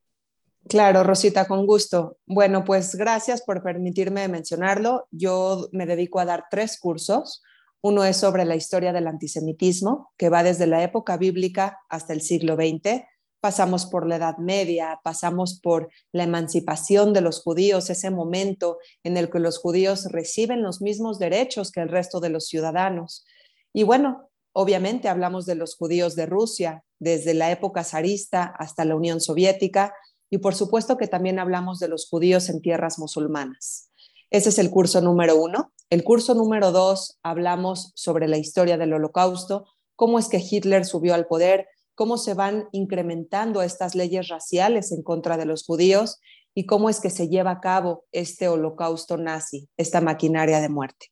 Claro, 0.68 1.04
Rosita, 1.04 1.46
con 1.46 1.64
gusto. 1.64 2.18
Bueno, 2.26 2.64
pues 2.64 2.96
gracias 2.96 3.42
por 3.42 3.62
permitirme 3.62 4.26
mencionarlo. 4.26 5.06
Yo 5.12 5.68
me 5.70 5.86
dedico 5.86 6.18
a 6.18 6.24
dar 6.24 6.46
tres 6.50 6.78
cursos. 6.80 7.42
Uno 7.82 8.04
es 8.04 8.16
sobre 8.16 8.44
la 8.44 8.56
historia 8.56 8.92
del 8.92 9.06
antisemitismo, 9.06 10.12
que 10.16 10.28
va 10.28 10.42
desde 10.42 10.66
la 10.66 10.82
época 10.82 11.16
bíblica 11.16 11.78
hasta 11.88 12.12
el 12.12 12.20
siglo 12.20 12.56
XX. 12.56 13.04
Pasamos 13.40 13.86
por 13.86 14.06
la 14.06 14.16
Edad 14.16 14.38
Media, 14.38 15.00
pasamos 15.04 15.60
por 15.60 15.90
la 16.12 16.24
emancipación 16.24 17.12
de 17.12 17.20
los 17.20 17.42
judíos, 17.42 17.90
ese 17.90 18.10
momento 18.10 18.78
en 19.04 19.16
el 19.16 19.30
que 19.30 19.38
los 19.38 19.58
judíos 19.58 20.06
reciben 20.10 20.62
los 20.62 20.80
mismos 20.80 21.18
derechos 21.18 21.70
que 21.70 21.80
el 21.80 21.88
resto 21.88 22.20
de 22.20 22.30
los 22.30 22.46
ciudadanos. 22.46 23.24
Y 23.72 23.82
bueno, 23.82 24.30
obviamente 24.52 25.08
hablamos 25.08 25.46
de 25.46 25.54
los 25.54 25.76
judíos 25.76 26.16
de 26.16 26.26
Rusia, 26.26 26.82
desde 26.98 27.34
la 27.34 27.50
época 27.50 27.84
zarista 27.84 28.44
hasta 28.58 28.84
la 28.84 28.96
Unión 28.96 29.20
Soviética, 29.20 29.94
y 30.30 30.38
por 30.38 30.54
supuesto 30.54 30.96
que 30.96 31.06
también 31.06 31.38
hablamos 31.38 31.78
de 31.78 31.88
los 31.88 32.08
judíos 32.08 32.48
en 32.48 32.60
tierras 32.60 32.98
musulmanas. 32.98 33.90
Ese 34.30 34.48
es 34.48 34.58
el 34.58 34.70
curso 34.70 35.00
número 35.00 35.36
uno. 35.36 35.72
El 35.88 36.02
curso 36.02 36.34
número 36.34 36.72
dos 36.72 37.18
hablamos 37.22 37.92
sobre 37.94 38.26
la 38.26 38.38
historia 38.38 38.76
del 38.76 38.92
holocausto, 38.92 39.66
cómo 39.94 40.18
es 40.18 40.28
que 40.28 40.42
Hitler 40.42 40.84
subió 40.84 41.14
al 41.14 41.26
poder, 41.26 41.68
cómo 41.96 42.18
se 42.18 42.34
van 42.34 42.68
incrementando 42.70 43.62
estas 43.62 43.96
leyes 43.96 44.28
raciales 44.28 44.92
en 44.92 45.02
contra 45.02 45.36
de 45.36 45.46
los 45.46 45.64
judíos 45.64 46.20
y 46.54 46.66
cómo 46.66 46.88
es 46.88 47.00
que 47.00 47.10
se 47.10 47.28
lleva 47.28 47.50
a 47.50 47.60
cabo 47.60 48.04
este 48.12 48.48
holocausto 48.48 49.16
nazi, 49.16 49.68
esta 49.76 50.00
maquinaria 50.00 50.60
de 50.60 50.68
muerte. 50.68 51.06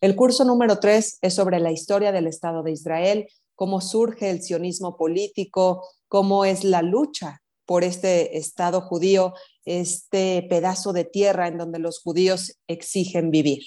El 0.00 0.16
curso 0.16 0.44
número 0.44 0.80
tres 0.80 1.18
es 1.20 1.34
sobre 1.34 1.60
la 1.60 1.70
historia 1.70 2.10
del 2.10 2.26
Estado 2.26 2.62
de 2.62 2.72
Israel, 2.72 3.28
cómo 3.54 3.80
surge 3.80 4.30
el 4.30 4.42
sionismo 4.42 4.96
político, 4.96 5.86
cómo 6.08 6.44
es 6.44 6.64
la 6.64 6.82
lucha 6.82 7.42
por 7.66 7.84
este 7.84 8.38
Estado 8.38 8.80
judío, 8.80 9.34
este 9.66 10.46
pedazo 10.48 10.92
de 10.94 11.04
tierra 11.04 11.48
en 11.48 11.58
donde 11.58 11.78
los 11.78 12.00
judíos 12.00 12.58
exigen 12.66 13.30
vivir. 13.30 13.62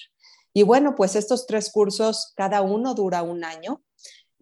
Y 0.53 0.63
bueno, 0.63 0.95
pues 0.95 1.15
estos 1.15 1.45
tres 1.45 1.71
cursos, 1.71 2.33
cada 2.35 2.61
uno 2.61 2.95
dura 2.95 3.23
un 3.23 3.43
año. 3.43 3.81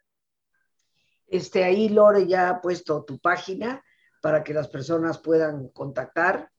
Este, 1.26 1.64
ahí 1.64 1.88
Lore 1.88 2.26
ya 2.26 2.48
ha 2.48 2.60
puesto 2.60 3.04
tu 3.04 3.18
página 3.18 3.82
para 4.22 4.42
que 4.42 4.54
las 4.54 4.68
personas 4.68 5.18
puedan 5.18 5.68
contactar 5.68 6.50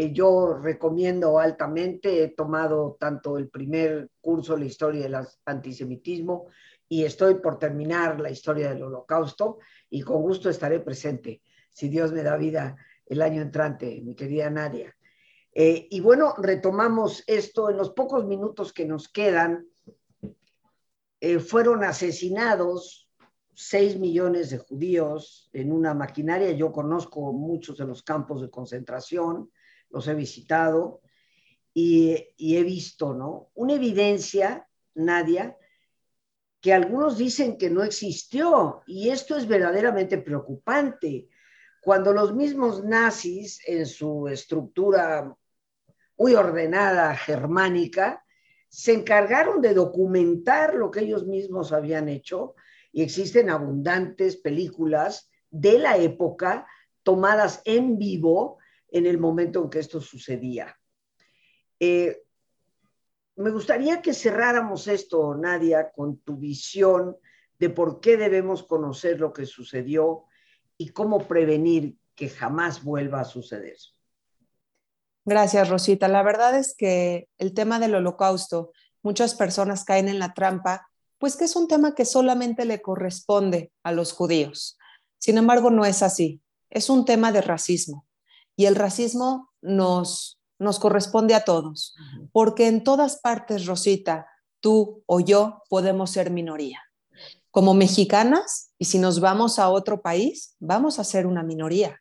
eh, 0.00 0.12
yo 0.12 0.54
recomiendo 0.54 1.40
altamente, 1.40 2.22
he 2.22 2.28
tomado 2.28 2.96
tanto 3.00 3.36
el 3.36 3.48
primer 3.48 4.10
curso, 4.20 4.56
la 4.56 4.66
historia 4.66 5.02
del 5.02 5.16
antisemitismo, 5.44 6.46
y 6.88 7.02
estoy 7.02 7.34
por 7.36 7.58
terminar 7.58 8.20
la 8.20 8.30
historia 8.30 8.68
del 8.68 8.84
holocausto, 8.84 9.58
y 9.90 10.02
con 10.02 10.22
gusto 10.22 10.50
estaré 10.50 10.78
presente, 10.78 11.42
si 11.70 11.88
Dios 11.88 12.12
me 12.12 12.22
da 12.22 12.36
vida 12.36 12.76
el 13.06 13.22
año 13.22 13.42
entrante, 13.42 14.00
mi 14.02 14.14
querida 14.14 14.50
Nadia. 14.50 14.94
Eh, 15.52 15.88
y 15.90 16.00
bueno, 16.00 16.34
retomamos 16.38 17.24
esto 17.26 17.70
en 17.70 17.76
los 17.76 17.90
pocos 17.90 18.24
minutos 18.26 18.72
que 18.72 18.84
nos 18.84 19.08
quedan. 19.08 19.66
Eh, 21.20 21.38
fueron 21.38 21.84
asesinados 21.84 23.10
seis 23.54 23.98
millones 23.98 24.50
de 24.50 24.58
judíos 24.58 25.50
en 25.52 25.72
una 25.72 25.94
maquinaria. 25.94 26.52
Yo 26.52 26.70
conozco 26.70 27.32
muchos 27.32 27.78
de 27.78 27.86
los 27.86 28.02
campos 28.02 28.40
de 28.40 28.50
concentración 28.50 29.50
los 29.90 30.06
he 30.08 30.14
visitado 30.14 31.00
y, 31.72 32.16
he 32.38 32.62
visto, 32.62 33.14
¿no? 33.14 33.50
Una 33.54 33.74
evidencia, 33.74 34.68
Nadia, 34.94 35.56
que 36.60 36.72
algunos 36.72 37.16
dicen 37.16 37.56
que 37.56 37.70
no 37.70 37.84
existió 37.84 38.82
y 38.86 39.10
esto 39.10 39.36
es 39.36 39.46
verdaderamente 39.46 40.18
preocupante. 40.18 41.28
Cuando 41.88 42.12
los 42.12 42.34
mismos 42.34 42.84
nazis 42.84 43.62
en 43.66 43.86
su 43.86 44.28
estructura 44.28 45.34
muy 46.18 46.34
ordenada 46.34 47.16
germánica 47.16 48.22
se 48.68 48.92
encargaron 48.92 49.62
de 49.62 49.72
documentar 49.72 50.74
lo 50.74 50.90
que 50.90 51.00
ellos 51.00 51.26
mismos 51.26 51.72
habían 51.72 52.10
hecho 52.10 52.56
y 52.92 53.00
existen 53.00 53.48
abundantes 53.48 54.36
películas 54.36 55.30
de 55.48 55.78
la 55.78 55.96
época 55.96 56.66
tomadas 57.02 57.62
en 57.64 57.96
vivo 57.96 58.58
en 58.90 59.06
el 59.06 59.16
momento 59.16 59.62
en 59.62 59.70
que 59.70 59.78
esto 59.78 60.02
sucedía. 60.02 60.78
Eh, 61.80 62.22
me 63.36 63.48
gustaría 63.48 64.02
que 64.02 64.12
cerráramos 64.12 64.88
esto, 64.88 65.34
Nadia, 65.34 65.90
con 65.90 66.18
tu 66.18 66.36
visión 66.36 67.16
de 67.58 67.70
por 67.70 67.98
qué 68.00 68.18
debemos 68.18 68.62
conocer 68.62 69.18
lo 69.18 69.32
que 69.32 69.46
sucedió 69.46 70.27
y 70.78 70.90
cómo 70.90 71.26
prevenir 71.26 71.98
que 72.14 72.30
jamás 72.30 72.82
vuelva 72.82 73.20
a 73.20 73.24
suceder. 73.24 73.76
Gracias, 75.24 75.68
Rosita. 75.68 76.08
La 76.08 76.22
verdad 76.22 76.56
es 76.56 76.74
que 76.74 77.28
el 77.36 77.52
tema 77.52 77.78
del 77.78 77.94
holocausto, 77.94 78.72
muchas 79.02 79.34
personas 79.34 79.84
caen 79.84 80.08
en 80.08 80.18
la 80.18 80.32
trampa, 80.32 80.88
pues 81.18 81.36
que 81.36 81.44
es 81.44 81.54
un 81.54 81.68
tema 81.68 81.94
que 81.94 82.06
solamente 82.06 82.64
le 82.64 82.80
corresponde 82.80 83.72
a 83.82 83.92
los 83.92 84.12
judíos. 84.12 84.78
Sin 85.18 85.36
embargo, 85.36 85.70
no 85.70 85.84
es 85.84 86.02
así. 86.02 86.40
Es 86.70 86.88
un 86.88 87.04
tema 87.04 87.32
de 87.32 87.42
racismo. 87.42 88.06
Y 88.56 88.66
el 88.66 88.74
racismo 88.74 89.50
nos, 89.60 90.40
nos 90.58 90.78
corresponde 90.78 91.34
a 91.34 91.44
todos, 91.44 91.94
porque 92.32 92.66
en 92.66 92.82
todas 92.82 93.20
partes, 93.20 93.66
Rosita, 93.66 94.26
tú 94.60 95.02
o 95.06 95.20
yo 95.20 95.62
podemos 95.68 96.10
ser 96.10 96.30
minoría. 96.30 96.82
Como 97.50 97.74
mexicanas, 97.74 98.70
y 98.78 98.84
si 98.84 98.98
nos 98.98 99.20
vamos 99.20 99.58
a 99.58 99.70
otro 99.70 100.02
país, 100.02 100.54
vamos 100.58 100.98
a 100.98 101.04
ser 101.04 101.26
una 101.26 101.42
minoría. 101.42 102.00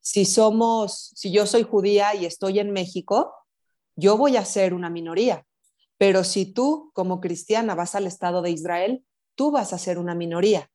si 0.00 0.24
somos, 0.24 1.12
si 1.16 1.30
yo 1.30 1.46
soy 1.46 1.62
judía 1.62 2.14
y 2.14 2.24
estoy 2.24 2.60
en 2.60 2.72
México, 2.72 3.34
yo 3.94 4.16
voy 4.16 4.36
a 4.36 4.44
ser 4.44 4.72
una 4.72 4.88
minoría. 4.88 5.44
Pero 5.98 6.24
si 6.24 6.46
tú, 6.46 6.90
como 6.94 7.20
cristiana, 7.20 7.74
vas 7.74 7.94
al 7.94 8.06
Estado 8.06 8.40
de 8.40 8.50
Israel, 8.50 9.04
tú 9.34 9.50
vas 9.50 9.72
a 9.72 9.78
ser 9.78 9.98
una 9.98 10.14
minoría. 10.14 10.70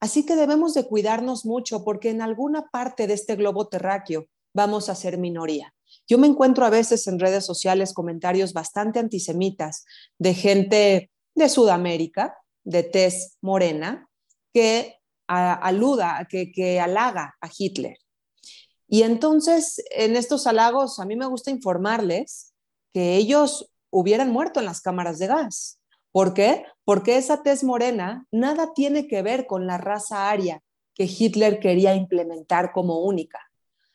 Así 0.00 0.24
que 0.24 0.36
debemos 0.36 0.74
de 0.74 0.86
cuidarnos 0.86 1.44
mucho 1.44 1.84
porque 1.84 2.10
en 2.10 2.22
alguna 2.22 2.68
parte 2.68 3.06
de 3.06 3.14
este 3.14 3.36
globo 3.36 3.68
terráqueo 3.68 4.26
vamos 4.54 4.88
a 4.88 4.94
ser 4.94 5.18
minoría. 5.18 5.74
Yo 6.08 6.18
me 6.18 6.26
encuentro 6.26 6.64
a 6.64 6.70
veces 6.70 7.06
en 7.06 7.20
redes 7.20 7.44
sociales 7.44 7.92
comentarios 7.92 8.52
bastante 8.52 8.98
antisemitas 8.98 9.84
de 10.18 10.34
gente 10.34 11.10
de 11.34 11.48
Sudamérica, 11.48 12.36
de 12.64 12.82
tez 12.82 13.36
morena, 13.40 14.08
que 14.52 14.96
aluda, 15.26 16.26
que, 16.28 16.52
que 16.52 16.78
halaga 16.80 17.34
a 17.40 17.48
Hitler. 17.56 17.96
Y 18.88 19.04
entonces, 19.04 19.82
en 19.90 20.16
estos 20.16 20.46
halagos, 20.46 20.98
a 21.00 21.06
mí 21.06 21.16
me 21.16 21.26
gusta 21.26 21.50
informarles 21.50 22.52
que 22.92 23.16
ellos 23.16 23.70
hubieran 23.90 24.30
muerto 24.30 24.60
en 24.60 24.66
las 24.66 24.80
cámaras 24.82 25.18
de 25.18 25.28
gas. 25.28 25.78
¿Por 26.10 26.34
qué? 26.34 26.66
Porque 26.84 27.16
esa 27.16 27.42
tez 27.42 27.64
morena 27.64 28.26
nada 28.30 28.74
tiene 28.74 29.06
que 29.06 29.22
ver 29.22 29.46
con 29.46 29.66
la 29.66 29.78
raza 29.78 30.28
aria 30.30 30.62
que 30.94 31.04
Hitler 31.04 31.58
quería 31.58 31.94
implementar 31.94 32.72
como 32.72 33.02
única. 33.04 33.40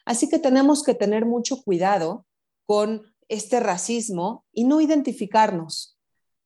Así 0.06 0.30
que 0.30 0.40
tenemos 0.40 0.84
que 0.84 0.96
tener 0.96 1.26
mucho 1.26 1.62
cuidado 1.62 2.26
con 2.66 3.04
este 3.30 3.60
racismo 3.60 4.46
y 4.52 4.64
no 4.64 4.82
identificarnos 4.82 5.97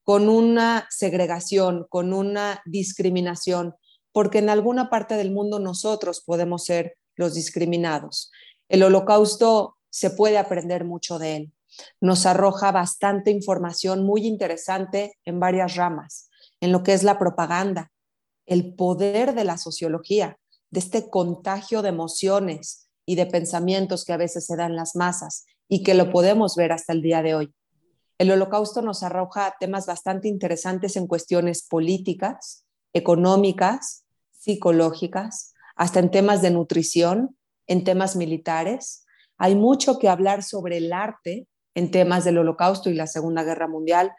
con 0.04 0.30
una 0.30 0.88
segregación, 0.90 1.86
con 1.90 2.14
una 2.14 2.62
discriminación, 2.66 3.76
porque 4.12 4.40
en 4.40 4.50
alguna 4.50 4.90
parte 4.90 5.16
del 5.16 5.32
mundo 5.32 5.60
nosotros 5.60 6.22
podemos 6.26 6.66
ser 6.66 6.98
los 7.16 7.34
discriminados. 7.34 8.32
El 8.68 8.84
holocausto 8.84 9.78
se 9.90 10.10
puede 10.10 10.38
aprender 10.38 10.86
mucho 10.86 11.20
de 11.20 11.36
él. 11.36 11.54
Nos 12.00 12.26
arroja 12.26 12.72
bastante 12.72 13.32
información 13.32 14.04
muy 14.04 14.26
interesante 14.28 15.18
en 15.26 15.40
varias 15.40 15.76
ramas, 15.76 16.30
en 16.60 16.72
lo 16.72 16.84
que 16.84 16.94
es 16.94 17.04
la 17.04 17.18
propaganda, 17.18 17.92
el 18.46 18.76
poder 18.76 19.34
de 19.34 19.46
la 19.46 19.58
sociología, 19.58 20.38
de 20.70 20.80
este 20.80 21.10
contagio 21.10 21.82
de 21.82 21.90
emociones, 21.90 22.90
y 23.06 23.16
de 23.16 23.26
pensamientos 23.26 24.06
que 24.06 24.14
a 24.14 24.18
veces 24.18 24.46
se 24.46 24.56
dan 24.56 24.76
las 24.76 24.96
masas 24.96 25.46
y 25.68 25.84
que 25.84 25.94
lo 25.94 26.12
podemos 26.12 26.56
ver 26.56 26.72
hasta 26.72 26.94
el 26.94 27.02
día 27.02 27.22
de 27.22 27.36
hoy. 27.36 27.54
El 28.22 28.30
holocausto 28.30 28.84
nos 28.84 29.02
arroja 29.02 29.56
temas 29.60 29.88
bastante 29.88 30.28
interesantes 30.28 30.96
en 30.96 31.08
cuestiones 31.08 31.64
políticas, 31.68 32.68
económicas, 32.94 34.06
psicológicas, 34.30 35.56
hasta 35.76 36.02
en 36.02 36.12
temas 36.12 36.44
de 36.44 36.52
nutrición, 36.52 37.36
en 37.66 37.84
temas 37.84 38.16
militares. 38.16 39.08
Hay 39.40 39.56
mucho 39.56 39.98
que 39.98 40.08
hablar 40.08 40.44
sobre 40.44 40.78
el 40.78 40.94
arte 40.94 41.48
en 41.74 41.90
temas 41.90 42.24
del 42.24 42.38
holocausto 42.38 42.92
y 42.92 42.94
la 42.94 43.08
Segunda 43.08 43.44
Guerra 43.44 43.68
Mundial. 43.68 44.14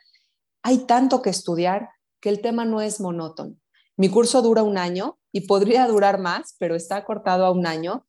Hay 0.65 0.79
tanto 0.79 1.23
que 1.23 1.31
estudiar 1.31 1.91
que 2.21 2.29
el 2.29 2.41
tema 2.41 2.65
no 2.65 2.81
es 2.81 3.01
monótono. 3.01 3.55
Mi 3.97 4.09
curso 4.09 4.43
dura 4.43 4.65
un 4.65 4.79
año 4.79 5.21
y 5.31 5.43
podría 5.43 5.87
durar 5.87 6.19
más, 6.19 6.57
pero 6.59 6.75
está 6.75 7.05
cortado 7.05 7.47
a 7.47 7.53
un 7.53 7.69
año 7.69 8.05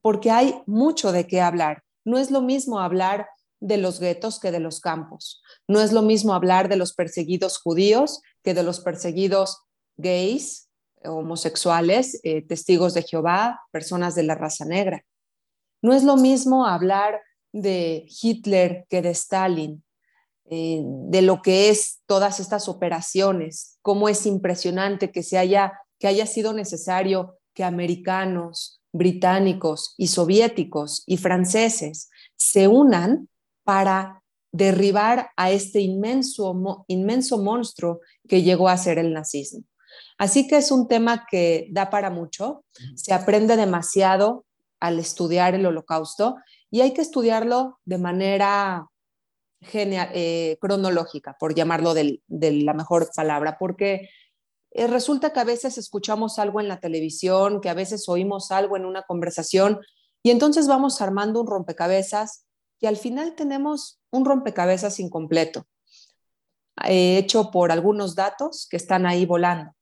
porque 0.00 0.30
hay 0.30 0.62
mucho 0.64 1.12
de 1.12 1.26
qué 1.26 1.42
hablar. 1.42 1.84
No 2.02 2.16
es 2.16 2.30
lo 2.30 2.40
mismo 2.40 2.80
hablar 2.80 3.28
de 3.62 3.76
los 3.76 4.00
guetos 4.00 4.40
que 4.40 4.50
de 4.50 4.58
los 4.58 4.80
campos. 4.80 5.40
No 5.68 5.80
es 5.80 5.92
lo 5.92 6.02
mismo 6.02 6.34
hablar 6.34 6.68
de 6.68 6.76
los 6.76 6.92
perseguidos 6.92 7.58
judíos 7.58 8.20
que 8.42 8.54
de 8.54 8.64
los 8.64 8.80
perseguidos 8.80 9.62
gays, 9.96 10.68
homosexuales, 11.04 12.20
eh, 12.24 12.42
testigos 12.42 12.92
de 12.92 13.02
Jehová, 13.02 13.60
personas 13.70 14.14
de 14.16 14.24
la 14.24 14.34
raza 14.34 14.64
negra. 14.64 15.04
No 15.80 15.94
es 15.94 16.02
lo 16.02 16.16
mismo 16.16 16.66
hablar 16.66 17.20
de 17.52 18.04
Hitler 18.20 18.84
que 18.88 19.00
de 19.00 19.10
Stalin, 19.10 19.84
eh, 20.50 20.82
de 20.84 21.22
lo 21.22 21.40
que 21.40 21.70
es 21.70 22.00
todas 22.06 22.40
estas 22.40 22.68
operaciones, 22.68 23.78
cómo 23.80 24.08
es 24.08 24.26
impresionante 24.26 25.12
que, 25.12 25.22
se 25.22 25.38
haya, 25.38 25.72
que 26.00 26.08
haya 26.08 26.26
sido 26.26 26.52
necesario 26.52 27.38
que 27.54 27.62
americanos, 27.62 28.80
británicos 28.92 29.94
y 29.96 30.08
soviéticos 30.08 31.04
y 31.06 31.16
franceses 31.16 32.10
se 32.36 32.68
unan 32.68 33.28
para 33.64 34.22
derribar 34.52 35.30
a 35.36 35.50
este 35.50 35.80
inmenso, 35.80 36.84
inmenso 36.88 37.38
monstruo 37.38 38.00
que 38.28 38.42
llegó 38.42 38.68
a 38.68 38.76
ser 38.76 38.98
el 38.98 39.12
nazismo. 39.12 39.64
Así 40.18 40.46
que 40.46 40.58
es 40.58 40.70
un 40.70 40.88
tema 40.88 41.26
que 41.30 41.68
da 41.70 41.90
para 41.90 42.10
mucho, 42.10 42.64
se 42.94 43.12
aprende 43.12 43.56
demasiado 43.56 44.44
al 44.78 44.98
estudiar 44.98 45.54
el 45.54 45.66
holocausto 45.66 46.36
y 46.70 46.80
hay 46.80 46.92
que 46.92 47.02
estudiarlo 47.02 47.78
de 47.84 47.98
manera 47.98 48.86
eh, 49.72 50.58
cronológica, 50.60 51.36
por 51.38 51.54
llamarlo 51.54 51.94
de 51.94 52.20
la 52.28 52.74
mejor 52.74 53.10
palabra, 53.14 53.56
porque 53.58 54.08
eh, 54.72 54.86
resulta 54.86 55.32
que 55.32 55.40
a 55.40 55.44
veces 55.44 55.78
escuchamos 55.78 56.38
algo 56.38 56.60
en 56.60 56.68
la 56.68 56.80
televisión, 56.80 57.60
que 57.60 57.68
a 57.68 57.74
veces 57.74 58.08
oímos 58.08 58.50
algo 58.50 58.76
en 58.76 58.86
una 58.86 59.02
conversación 59.02 59.80
y 60.22 60.30
entonces 60.30 60.66
vamos 60.66 61.00
armando 61.00 61.40
un 61.40 61.46
rompecabezas 61.46 62.46
y 62.82 62.86
al 62.86 62.98
final 62.98 63.34
tenemos 63.34 64.02
un 64.10 64.26
rompecabezas 64.26 65.00
incompleto, 65.00 65.66
eh, 66.86 67.16
hecho 67.16 67.50
por 67.50 67.72
algunos 67.72 68.14
datos 68.14 68.66
que 68.70 68.76
están 68.76 69.06
ahí 69.06 69.24
volando. 69.24 69.74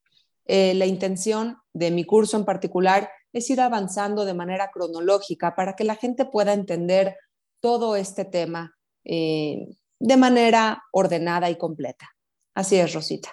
Eh, 0.45 0.75
la 0.75 0.87
intención 0.87 1.57
de 1.73 1.91
mi 1.91 2.05
curso 2.05 2.37
en 2.37 2.45
particular 2.45 3.11
es 3.33 3.51
ir 3.51 3.61
avanzando 3.61 4.25
de 4.25 4.35
manera 4.35 4.71
cronológica 4.71 5.57
para 5.57 5.75
que 5.75 5.85
la 5.85 5.97
gente 5.97 6.25
pueda 6.25 6.53
entender 6.53 7.17
todo 7.61 7.97
este 7.97 8.25
tema 8.25 8.77
de 9.03 10.17
manera 10.19 10.83
ordenada 10.93 11.49
y 11.51 11.57
completa. 11.57 12.11
Así 12.55 12.77
es, 12.77 12.93
Rosita. 12.93 13.31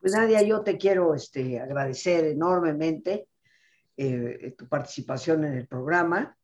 Pues 0.00 0.12
Nadia, 0.12 0.42
yo 0.42 0.62
te 0.62 0.78
quiero 0.78 1.14
este, 1.14 1.60
agradecer 1.60 2.24
enormemente 2.24 3.28
eh, 3.96 4.54
tu 4.56 4.66
participación 4.66 5.44
en 5.44 5.54
el 5.54 5.66
programa. 5.66 6.34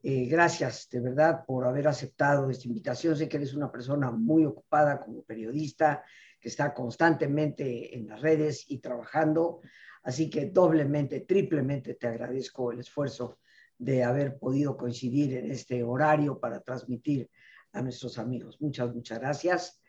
Eh, 0.00 0.26
gracias 0.26 0.88
de 0.90 1.00
verdad 1.00 1.44
por 1.44 1.66
haber 1.66 1.88
aceptado 1.88 2.48
esta 2.50 2.68
invitación. 2.68 3.16
Sé 3.16 3.28
que 3.28 3.36
eres 3.36 3.54
una 3.54 3.70
persona 3.70 4.10
muy 4.10 4.44
ocupada 4.44 5.00
como 5.00 5.22
periodista, 5.22 6.04
que 6.40 6.48
está 6.48 6.72
constantemente 6.72 7.96
en 7.96 8.06
las 8.06 8.20
redes 8.20 8.64
y 8.68 8.78
trabajando. 8.78 9.60
Así 10.04 10.30
que 10.30 10.46
doblemente, 10.46 11.20
triplemente 11.20 11.94
te 11.94 12.06
agradezco 12.06 12.70
el 12.70 12.80
esfuerzo 12.80 13.40
de 13.76 14.04
haber 14.04 14.38
podido 14.38 14.76
coincidir 14.76 15.36
en 15.36 15.50
este 15.50 15.82
horario 15.82 16.38
para 16.38 16.60
transmitir 16.60 17.28
a 17.72 17.82
nuestros 17.82 18.18
amigos. 18.18 18.60
Muchas, 18.60 18.94
muchas 18.94 19.18
gracias. 19.18 19.80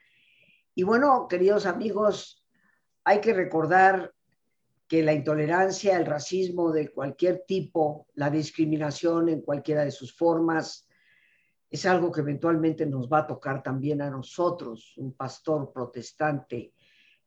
Y 0.73 0.83
bueno, 0.83 1.27
queridos 1.27 1.65
amigos, 1.65 2.43
hay 3.03 3.21
que 3.21 3.33
recordar 3.33 4.13
que 4.89 5.03
la 5.03 5.13
intolerancia, 5.13 5.95
el 5.95 6.07
racismo 6.07 6.71
de 6.71 6.91
cualquier 6.91 7.43
tipo, 7.45 8.07
la 8.15 8.31
discriminación 8.31 9.29
en 9.29 9.41
cualquiera 9.41 9.85
de 9.85 9.91
sus 9.91 10.11
formas, 10.15 10.87
es 11.69 11.85
algo 11.85 12.11
que 12.11 12.21
eventualmente 12.21 12.87
nos 12.87 13.07
va 13.07 13.19
a 13.19 13.27
tocar 13.27 13.61
también 13.61 14.01
a 14.01 14.09
nosotros. 14.09 14.95
Un 14.97 15.13
pastor 15.13 15.71
protestante 15.71 16.73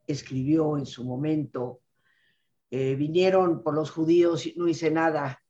escribió 0.04 0.76
en 0.76 0.86
su 0.86 1.04
momento, 1.04 1.82
eh, 2.68 2.96
vinieron 2.96 3.62
por 3.62 3.74
los 3.74 3.92
judíos 3.92 4.44
y 4.44 4.54
no 4.56 4.66
hice 4.66 4.90
nada, 4.90 5.40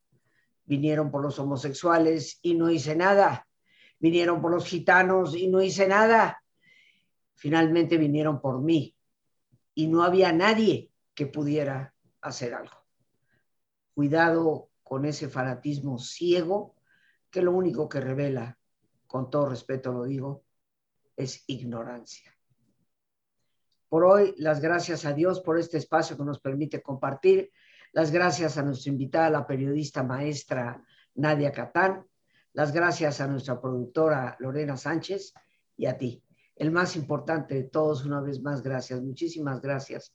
vinieron 0.67 1.11
por 1.11 1.23
los 1.23 1.39
homosexuales 1.39 2.39
y 2.43 2.53
no 2.53 2.69
hice 2.69 2.95
nada, 2.95 3.49
vinieron 3.99 4.43
por 4.43 4.51
los 4.51 4.67
gitanos 4.67 5.35
y 5.35 5.49
no 5.49 5.63
hice 5.63 5.89
nada, 5.89 6.43
finalmente 7.37 7.97
vinieron 7.97 8.39
por 8.43 8.61
mí. 8.61 8.95
Y 9.75 9.87
no 9.87 10.03
había 10.03 10.31
nadie 10.35 10.91
que 11.15 11.25
pudiera 11.25 11.92
hacer 12.23 12.55
algo. 12.55 12.77
Cuidado 13.95 14.71
con 14.83 15.05
ese 15.05 15.29
fanatismo 15.29 15.99
ciego 15.99 16.75
que 17.31 17.43
lo 17.43 17.53
único 17.53 17.89
que 17.89 18.01
revela, 18.01 18.59
con 19.07 19.31
todo 19.31 19.49
respeto 19.49 19.93
lo 19.93 20.05
digo, 20.05 20.45
es 21.17 21.45
ignorancia. 21.47 22.35
Por 23.89 24.05
hoy, 24.05 24.35
las 24.39 24.61
gracias 24.61 25.05
a 25.05 25.13
Dios 25.13 25.41
por 25.41 25.59
este 25.59 25.77
espacio 25.77 26.17
que 26.17 26.25
nos 26.25 26.41
permite 26.41 26.81
compartir. 26.81 27.53
Las 27.93 28.11
gracias 28.11 28.57
a 28.57 28.63
nuestra 28.63 28.91
invitada, 28.91 29.29
la 29.29 29.47
periodista 29.47 30.03
maestra 30.03 30.83
Nadia 31.15 31.53
Catán. 31.53 32.07
Las 32.55 32.73
gracias 32.73 33.21
a 33.21 33.27
nuestra 33.27 33.61
productora 33.61 34.37
Lorena 34.41 34.77
Sánchez 34.77 35.35
y 35.77 35.87
a 35.87 35.99
ti 35.99 36.23
el 36.57 36.71
más 36.71 36.97
importante 36.97 37.55
de 37.55 37.65
todos, 37.65 38.05
una 38.05 38.21
vez 38.21 38.41
más, 38.41 38.63
gracias, 38.63 39.01
muchísimas 39.01 39.61
gracias 39.61 40.15